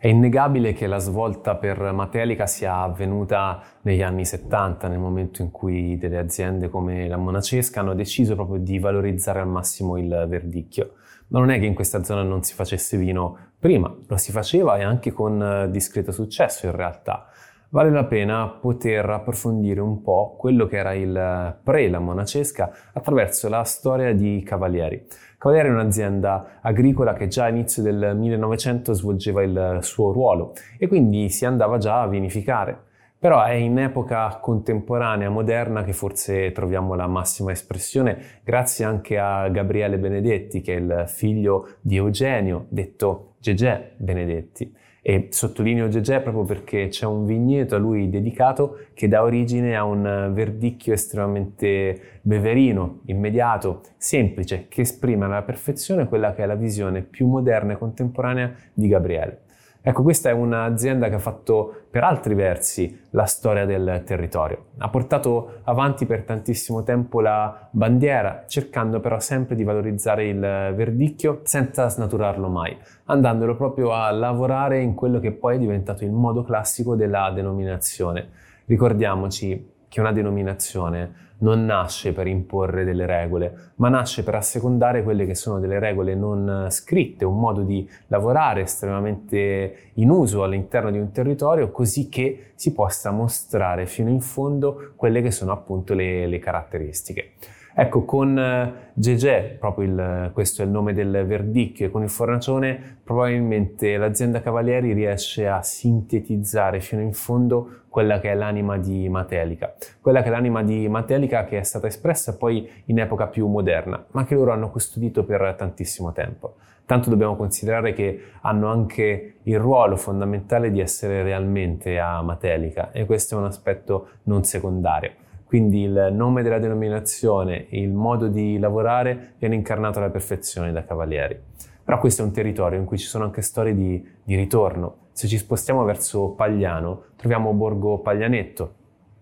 È 0.00 0.06
innegabile 0.06 0.74
che 0.74 0.86
la 0.86 0.98
svolta 0.98 1.56
per 1.56 1.90
Matelica 1.90 2.46
sia 2.46 2.82
avvenuta 2.82 3.60
negli 3.80 4.00
anni 4.00 4.24
70, 4.24 4.86
nel 4.86 5.00
momento 5.00 5.42
in 5.42 5.50
cui 5.50 5.98
delle 5.98 6.18
aziende 6.18 6.68
come 6.68 7.08
la 7.08 7.16
Monacesca 7.16 7.80
hanno 7.80 7.94
deciso 7.94 8.36
proprio 8.36 8.60
di 8.60 8.78
valorizzare 8.78 9.40
al 9.40 9.48
massimo 9.48 9.98
il 9.98 10.26
verdicchio. 10.28 10.92
Ma 11.30 11.40
non 11.40 11.50
è 11.50 11.58
che 11.58 11.66
in 11.66 11.74
questa 11.74 12.04
zona 12.04 12.22
non 12.22 12.44
si 12.44 12.54
facesse 12.54 12.96
vino 12.96 13.38
prima, 13.58 13.92
lo 14.06 14.16
si 14.16 14.30
faceva 14.30 14.76
e 14.76 14.84
anche 14.84 15.10
con 15.10 15.66
discreto 15.72 16.12
successo 16.12 16.66
in 16.66 16.76
realtà. 16.76 17.27
Vale 17.70 17.90
la 17.90 18.04
pena 18.04 18.48
poter 18.48 19.10
approfondire 19.10 19.82
un 19.82 20.00
po' 20.00 20.36
quello 20.38 20.66
che 20.66 20.78
era 20.78 20.94
il 20.94 21.58
pre 21.62 21.90
la 21.90 21.98
Monacesca 21.98 22.72
attraverso 22.94 23.50
la 23.50 23.62
storia 23.64 24.14
di 24.14 24.42
Cavalieri. 24.42 25.04
Cavalieri 25.36 25.68
è 25.68 25.72
un'azienda 25.72 26.60
agricola 26.62 27.12
che 27.12 27.28
già 27.28 27.44
all'inizio 27.44 27.82
del 27.82 28.16
1900 28.16 28.94
svolgeva 28.94 29.42
il 29.42 29.80
suo 29.82 30.12
ruolo 30.12 30.54
e 30.78 30.86
quindi 30.86 31.28
si 31.28 31.44
andava 31.44 31.76
già 31.76 32.00
a 32.00 32.08
vinificare. 32.08 32.84
Però 33.18 33.44
è 33.44 33.52
in 33.52 33.78
epoca 33.78 34.38
contemporanea, 34.40 35.28
moderna, 35.28 35.84
che 35.84 35.92
forse 35.92 36.52
troviamo 36.52 36.94
la 36.94 37.06
massima 37.06 37.50
espressione, 37.50 38.40
grazie 38.44 38.86
anche 38.86 39.18
a 39.18 39.46
Gabriele 39.48 39.98
Benedetti, 39.98 40.62
che 40.62 40.74
è 40.74 40.78
il 40.78 41.04
figlio 41.06 41.68
di 41.82 41.96
Eugenio, 41.96 42.64
detto 42.70 43.34
Gegè 43.40 43.92
Benedetti. 43.96 44.74
E 45.08 45.28
sottolineo 45.30 45.88
Gegè 45.88 46.20
proprio 46.20 46.44
perché 46.44 46.88
c'è 46.88 47.06
un 47.06 47.24
vigneto 47.24 47.74
a 47.74 47.78
lui 47.78 48.10
dedicato 48.10 48.80
che 48.92 49.08
dà 49.08 49.22
origine 49.22 49.74
a 49.74 49.82
un 49.82 50.32
verdicchio 50.34 50.92
estremamente 50.92 52.18
beverino, 52.20 53.00
immediato, 53.06 53.80
semplice, 53.96 54.66
che 54.68 54.82
esprime 54.82 55.24
alla 55.24 55.40
perfezione 55.40 56.08
quella 56.08 56.34
che 56.34 56.42
è 56.42 56.46
la 56.46 56.56
visione 56.56 57.00
più 57.00 57.26
moderna 57.26 57.72
e 57.72 57.78
contemporanea 57.78 58.54
di 58.74 58.86
Gabriele. 58.86 59.44
Ecco, 59.80 60.02
questa 60.02 60.28
è 60.28 60.32
un'azienda 60.32 61.08
che 61.08 61.14
ha 61.14 61.20
fatto 61.20 61.84
per 61.90 62.02
altri 62.02 62.34
versi 62.34 63.06
la 63.10 63.24
storia 63.24 63.64
del 63.64 64.02
territorio. 64.04 64.66
Ha 64.78 64.88
portato 64.88 65.60
avanti 65.64 66.04
per 66.04 66.24
tantissimo 66.24 66.82
tempo 66.82 67.20
la 67.20 67.68
bandiera, 67.70 68.44
cercando 68.46 69.00
però 69.00 69.20
sempre 69.20 69.54
di 69.54 69.64
valorizzare 69.64 70.26
il 70.26 70.40
verdicchio 70.40 71.40
senza 71.44 71.88
snaturarlo 71.88 72.48
mai, 72.48 72.76
andandolo 73.04 73.56
proprio 73.56 73.92
a 73.92 74.10
lavorare 74.10 74.80
in 74.80 74.94
quello 74.94 75.20
che 75.20 75.32
poi 75.32 75.56
è 75.56 75.58
diventato 75.58 76.04
il 76.04 76.12
modo 76.12 76.42
classico 76.42 76.96
della 76.96 77.30
denominazione. 77.34 78.28
Ricordiamoci 78.66 79.76
che 79.88 80.00
una 80.00 80.12
denominazione 80.12 81.27
non 81.38 81.64
nasce 81.64 82.12
per 82.12 82.26
imporre 82.26 82.84
delle 82.84 83.06
regole, 83.06 83.72
ma 83.76 83.88
nasce 83.88 84.24
per 84.24 84.34
assecondare 84.34 85.02
quelle 85.02 85.26
che 85.26 85.34
sono 85.34 85.60
delle 85.60 85.78
regole 85.78 86.14
non 86.14 86.66
scritte, 86.70 87.24
un 87.24 87.38
modo 87.38 87.62
di 87.62 87.88
lavorare 88.08 88.62
estremamente 88.62 89.90
in 89.94 90.10
uso 90.10 90.42
all'interno 90.42 90.90
di 90.90 90.98
un 90.98 91.12
territorio, 91.12 91.70
così 91.70 92.08
che 92.08 92.50
si 92.54 92.72
possa 92.72 93.10
mostrare 93.10 93.86
fino 93.86 94.08
in 94.08 94.20
fondo 94.20 94.92
quelle 94.96 95.22
che 95.22 95.30
sono 95.30 95.52
appunto 95.52 95.94
le, 95.94 96.26
le 96.26 96.38
caratteristiche. 96.38 97.32
Ecco, 97.80 98.04
con 98.04 98.74
Gegè, 98.92 99.56
proprio 99.56 99.86
il, 99.86 100.30
questo 100.32 100.62
è 100.62 100.64
il 100.64 100.70
nome 100.72 100.94
del 100.94 101.24
verdicchio, 101.24 101.92
con 101.92 102.02
il 102.02 102.10
fornacione 102.10 102.98
probabilmente 103.04 103.96
l'azienda 103.96 104.42
Cavalieri 104.42 104.92
riesce 104.92 105.46
a 105.46 105.62
sintetizzare 105.62 106.80
fino 106.80 107.02
in 107.02 107.12
fondo 107.12 107.82
quella 107.88 108.18
che 108.18 108.32
è 108.32 108.34
l'anima 108.34 108.78
di 108.78 109.08
Matelica, 109.08 109.74
quella 110.00 110.22
che 110.22 110.26
è 110.26 110.30
l'anima 110.32 110.64
di 110.64 110.88
Matelica 110.88 111.44
che 111.44 111.60
è 111.60 111.62
stata 111.62 111.86
espressa 111.86 112.36
poi 112.36 112.68
in 112.86 112.98
epoca 112.98 113.28
più 113.28 113.46
moderna, 113.46 114.04
ma 114.10 114.24
che 114.24 114.34
loro 114.34 114.50
hanno 114.50 114.70
custodito 114.70 115.22
per 115.22 115.54
tantissimo 115.56 116.10
tempo. 116.10 116.56
Tanto 116.84 117.10
dobbiamo 117.10 117.36
considerare 117.36 117.92
che 117.92 118.22
hanno 118.40 118.72
anche 118.72 119.34
il 119.44 119.58
ruolo 119.60 119.94
fondamentale 119.94 120.72
di 120.72 120.80
essere 120.80 121.22
realmente 121.22 122.00
a 122.00 122.22
Matelica 122.22 122.90
e 122.90 123.04
questo 123.04 123.36
è 123.36 123.38
un 123.38 123.44
aspetto 123.44 124.08
non 124.24 124.42
secondario. 124.42 125.26
Quindi 125.48 125.80
il 125.80 126.10
nome 126.12 126.42
della 126.42 126.58
denominazione 126.58 127.70
e 127.70 127.80
il 127.80 127.90
modo 127.90 128.28
di 128.28 128.58
lavorare 128.58 129.32
viene 129.38 129.54
incarnato 129.54 129.98
alla 129.98 130.10
perfezione 130.10 130.72
da 130.72 130.84
Cavalieri. 130.84 131.40
Però 131.82 131.98
questo 131.98 132.20
è 132.20 132.24
un 132.26 132.32
territorio 132.32 132.78
in 132.78 132.84
cui 132.84 132.98
ci 132.98 133.06
sono 133.06 133.24
anche 133.24 133.40
storie 133.40 133.74
di, 133.74 134.06
di 134.22 134.36
ritorno. 134.36 135.06
Se 135.12 135.26
ci 135.26 135.38
spostiamo 135.38 135.84
verso 135.84 136.32
Pagliano, 136.32 137.04
troviamo 137.16 137.54
Borgo 137.54 138.00
Paglianetto, 138.00 138.74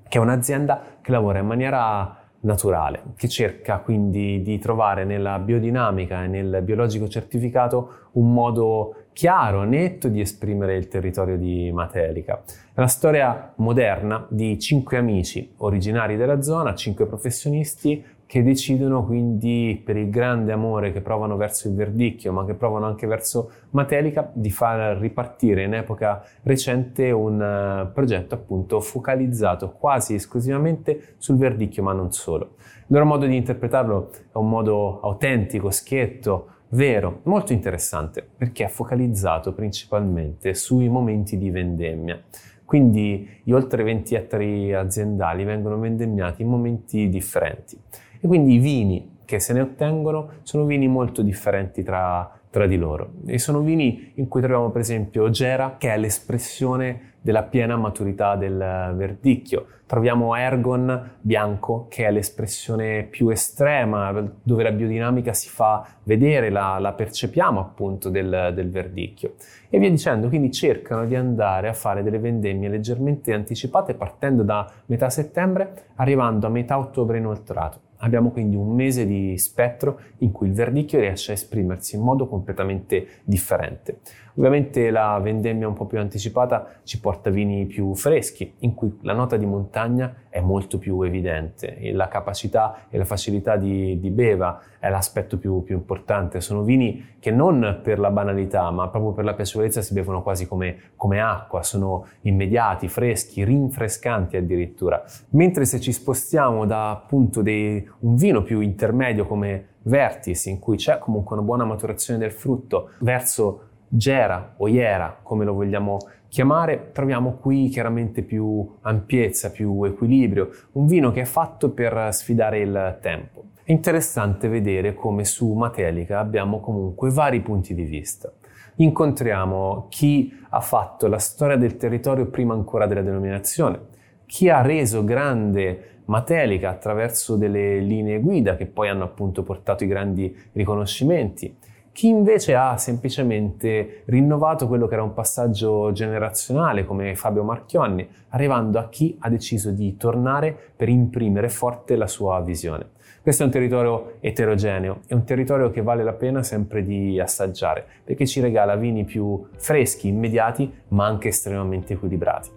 che 0.08 0.18
è 0.18 0.20
un'azienda 0.20 0.98
che 1.00 1.12
lavora 1.12 1.38
in 1.38 1.46
maniera 1.46 2.24
naturale, 2.40 3.02
che 3.14 3.28
cerca 3.28 3.78
quindi 3.78 4.42
di 4.42 4.58
trovare 4.58 5.04
nella 5.04 5.38
biodinamica 5.38 6.24
e 6.24 6.26
nel 6.26 6.60
biologico 6.62 7.06
certificato 7.06 8.08
un 8.14 8.32
modo 8.32 8.94
chiaro, 9.16 9.64
netto 9.64 10.08
di 10.08 10.20
esprimere 10.20 10.76
il 10.76 10.88
territorio 10.88 11.38
di 11.38 11.72
Matelica. 11.72 12.42
È 12.44 12.78
una 12.80 12.86
storia 12.86 13.54
moderna 13.56 14.26
di 14.28 14.58
cinque 14.58 14.98
amici 14.98 15.54
originari 15.56 16.18
della 16.18 16.42
zona, 16.42 16.74
cinque 16.74 17.06
professionisti 17.06 18.04
che 18.26 18.42
decidono 18.42 19.06
quindi 19.06 19.80
per 19.82 19.96
il 19.96 20.10
grande 20.10 20.52
amore 20.52 20.92
che 20.92 21.00
provano 21.00 21.36
verso 21.36 21.66
il 21.66 21.74
verdicchio, 21.74 22.30
ma 22.30 22.44
che 22.44 22.52
provano 22.52 22.84
anche 22.84 23.06
verso 23.06 23.50
Matelica, 23.70 24.30
di 24.34 24.50
far 24.50 24.98
ripartire 24.98 25.62
in 25.62 25.72
epoca 25.72 26.22
recente 26.42 27.10
un 27.10 27.40
uh, 27.40 27.90
progetto 27.94 28.34
appunto 28.34 28.80
focalizzato 28.80 29.70
quasi 29.70 30.12
esclusivamente 30.12 31.14
sul 31.16 31.38
verdicchio, 31.38 31.82
ma 31.82 31.94
non 31.94 32.12
solo. 32.12 32.56
Il 32.58 32.84
loro 32.88 33.06
modo 33.06 33.24
di 33.24 33.34
interpretarlo 33.34 34.10
è 34.10 34.36
un 34.36 34.50
modo 34.50 35.00
autentico, 35.00 35.70
schietto, 35.70 36.48
vero, 36.70 37.20
molto 37.24 37.52
interessante, 37.52 38.26
perché 38.36 38.64
è 38.64 38.68
focalizzato 38.68 39.52
principalmente 39.52 40.54
sui 40.54 40.88
momenti 40.88 41.38
di 41.38 41.50
vendemmia. 41.50 42.20
Quindi 42.64 43.28
gli 43.44 43.52
oltre 43.52 43.84
20 43.84 44.14
ettari 44.14 44.74
aziendali 44.74 45.44
vengono 45.44 45.78
vendemmiati 45.78 46.42
in 46.42 46.48
momenti 46.48 47.08
differenti. 47.08 47.78
E 48.20 48.26
quindi 48.26 48.54
i 48.54 48.58
vini 48.58 49.14
che 49.24 49.38
se 49.38 49.52
ne 49.52 49.60
ottengono 49.60 50.30
sono 50.42 50.64
vini 50.64 50.88
molto 50.88 51.22
differenti 51.22 51.82
tra, 51.82 52.28
tra 52.50 52.66
di 52.66 52.76
loro. 52.76 53.12
E 53.26 53.38
sono 53.38 53.60
vini 53.60 54.12
in 54.14 54.28
cui 54.28 54.40
troviamo 54.40 54.70
per 54.70 54.80
esempio 54.80 55.28
Gera, 55.30 55.76
che 55.78 55.92
è 55.92 55.98
l'espressione 55.98 57.14
della 57.20 57.42
piena 57.42 57.76
maturità 57.76 58.36
del 58.36 58.92
verdicchio. 58.94 59.66
Troviamo 59.86 60.34
Ergon 60.36 61.16
bianco, 61.20 61.86
che 61.88 62.06
è 62.06 62.10
l'espressione 62.10 63.02
più 63.02 63.28
estrema, 63.28 64.12
dove 64.42 64.62
la 64.62 64.70
biodinamica 64.70 65.32
si 65.32 65.48
fa 65.48 65.86
vedere, 66.04 66.50
la, 66.50 66.78
la 66.78 66.92
percepiamo 66.92 67.60
appunto 67.60 68.10
del, 68.10 68.52
del, 68.54 68.70
verdicchio. 68.70 69.34
E 69.68 69.78
via 69.78 69.90
dicendo, 69.90 70.28
quindi 70.28 70.52
cercano 70.52 71.04
di 71.04 71.14
andare 71.14 71.68
a 71.68 71.72
fare 71.72 72.02
delle 72.02 72.18
vendemmie 72.18 72.68
leggermente 72.68 73.32
anticipate 73.32 73.94
partendo 73.94 74.42
da 74.42 74.70
metà 74.86 75.10
settembre, 75.10 75.86
arrivando 75.96 76.46
a 76.46 76.50
metà 76.50 76.78
ottobre 76.78 77.18
inoltrato. 77.18 77.85
Abbiamo 77.98 78.30
quindi 78.30 78.56
un 78.56 78.74
mese 78.74 79.06
di 79.06 79.36
spettro 79.38 80.00
in 80.18 80.32
cui 80.32 80.48
il 80.48 80.54
verdicchio 80.54 81.00
riesce 81.00 81.30
a 81.30 81.34
esprimersi 81.34 81.96
in 81.96 82.02
modo 82.02 82.26
completamente 82.26 83.22
differente. 83.24 84.00
Ovviamente 84.36 84.90
la 84.90 85.18
vendemmia 85.18 85.66
un 85.66 85.74
po' 85.74 85.86
più 85.86 85.98
anticipata 85.98 86.80
ci 86.82 87.00
porta 87.00 87.30
vini 87.30 87.64
più 87.66 87.94
freschi, 87.94 88.54
in 88.60 88.74
cui 88.74 88.98
la 89.02 89.14
nota 89.14 89.36
di 89.36 89.46
montagna 89.46 90.14
è 90.28 90.40
molto 90.40 90.78
più 90.78 91.00
evidente 91.02 91.78
e 91.78 91.92
la 91.92 92.08
capacità 92.08 92.86
e 92.90 92.98
la 92.98 93.06
facilità 93.06 93.56
di, 93.56 93.98
di 93.98 94.10
beva 94.10 94.60
è 94.78 94.90
l'aspetto 94.90 95.38
più, 95.38 95.62
più, 95.62 95.74
importante. 95.74 96.42
Sono 96.42 96.62
vini 96.62 97.14
che 97.18 97.30
non 97.30 97.80
per 97.82 97.98
la 97.98 98.10
banalità, 98.10 98.70
ma 98.70 98.88
proprio 98.88 99.12
per 99.12 99.24
la 99.24 99.32
piacevolezza 99.32 99.80
si 99.80 99.94
bevono 99.94 100.22
quasi 100.22 100.46
come, 100.46 100.92
come 100.96 101.20
acqua, 101.20 101.62
sono 101.62 102.06
immediati, 102.22 102.88
freschi, 102.88 103.42
rinfrescanti 103.42 104.36
addirittura. 104.36 105.02
Mentre 105.30 105.64
se 105.64 105.80
ci 105.80 105.92
spostiamo 105.92 106.66
da 106.66 106.90
appunto 106.90 107.40
dei, 107.40 107.88
un 108.00 108.16
vino 108.16 108.42
più 108.42 108.60
intermedio 108.60 109.26
come 109.26 109.68
Vertis, 109.82 110.46
in 110.46 110.58
cui 110.58 110.76
c'è 110.76 110.98
comunque 110.98 111.36
una 111.36 111.44
buona 111.44 111.64
maturazione 111.64 112.18
del 112.18 112.32
frutto, 112.32 112.90
verso 112.98 113.68
Gera 113.88 114.54
o 114.56 114.68
Iera, 114.68 115.18
come 115.22 115.44
lo 115.44 115.54
vogliamo 115.54 115.98
chiamare, 116.28 116.90
troviamo 116.92 117.36
qui 117.36 117.68
chiaramente 117.68 118.22
più 118.22 118.76
ampiezza, 118.82 119.50
più 119.50 119.84
equilibrio, 119.84 120.50
un 120.72 120.86
vino 120.86 121.10
che 121.10 121.22
è 121.22 121.24
fatto 121.24 121.70
per 121.70 122.08
sfidare 122.12 122.60
il 122.60 122.98
tempo. 123.00 123.44
È 123.62 123.72
interessante 123.72 124.48
vedere 124.48 124.94
come 124.94 125.24
su 125.24 125.52
Matelica 125.52 126.18
abbiamo 126.18 126.60
comunque 126.60 127.10
vari 127.10 127.40
punti 127.40 127.74
di 127.74 127.84
vista. 127.84 128.32
Incontriamo 128.76 129.86
chi 129.88 130.32
ha 130.50 130.60
fatto 130.60 131.06
la 131.08 131.18
storia 131.18 131.56
del 131.56 131.76
territorio 131.76 132.26
prima 132.26 132.54
ancora 132.54 132.86
della 132.86 133.02
denominazione, 133.02 133.80
chi 134.26 134.48
ha 134.48 134.60
reso 134.60 135.02
grande 135.02 136.02
Matelica 136.06 136.70
attraverso 136.70 137.36
delle 137.36 137.80
linee 137.80 138.20
guida 138.20 138.54
che 138.54 138.66
poi 138.66 138.88
hanno 138.88 139.04
appunto 139.04 139.42
portato 139.42 139.82
i 139.82 139.88
grandi 139.88 140.36
riconoscimenti, 140.52 141.56
chi 141.96 142.08
invece 142.08 142.54
ha 142.54 142.76
semplicemente 142.76 144.02
rinnovato 144.04 144.68
quello 144.68 144.86
che 144.86 144.92
era 144.92 145.02
un 145.02 145.14
passaggio 145.14 145.92
generazionale 145.92 146.84
come 146.84 147.14
Fabio 147.14 147.42
Marchionni, 147.42 148.06
arrivando 148.28 148.78
a 148.78 148.90
chi 148.90 149.16
ha 149.20 149.30
deciso 149.30 149.70
di 149.70 149.96
tornare 149.96 150.54
per 150.76 150.90
imprimere 150.90 151.48
forte 151.48 151.96
la 151.96 152.06
sua 152.06 152.38
visione. 152.42 152.90
Questo 153.22 153.44
è 153.44 153.46
un 153.46 153.52
territorio 153.52 154.16
eterogeneo, 154.20 155.00
è 155.06 155.14
un 155.14 155.24
territorio 155.24 155.70
che 155.70 155.80
vale 155.80 156.04
la 156.04 156.12
pena 156.12 156.42
sempre 156.42 156.84
di 156.84 157.18
assaggiare, 157.18 157.86
perché 158.04 158.26
ci 158.26 158.40
regala 158.40 158.76
vini 158.76 159.04
più 159.04 159.46
freschi, 159.56 160.08
immediati, 160.08 160.70
ma 160.88 161.06
anche 161.06 161.28
estremamente 161.28 161.94
equilibrati. 161.94 162.55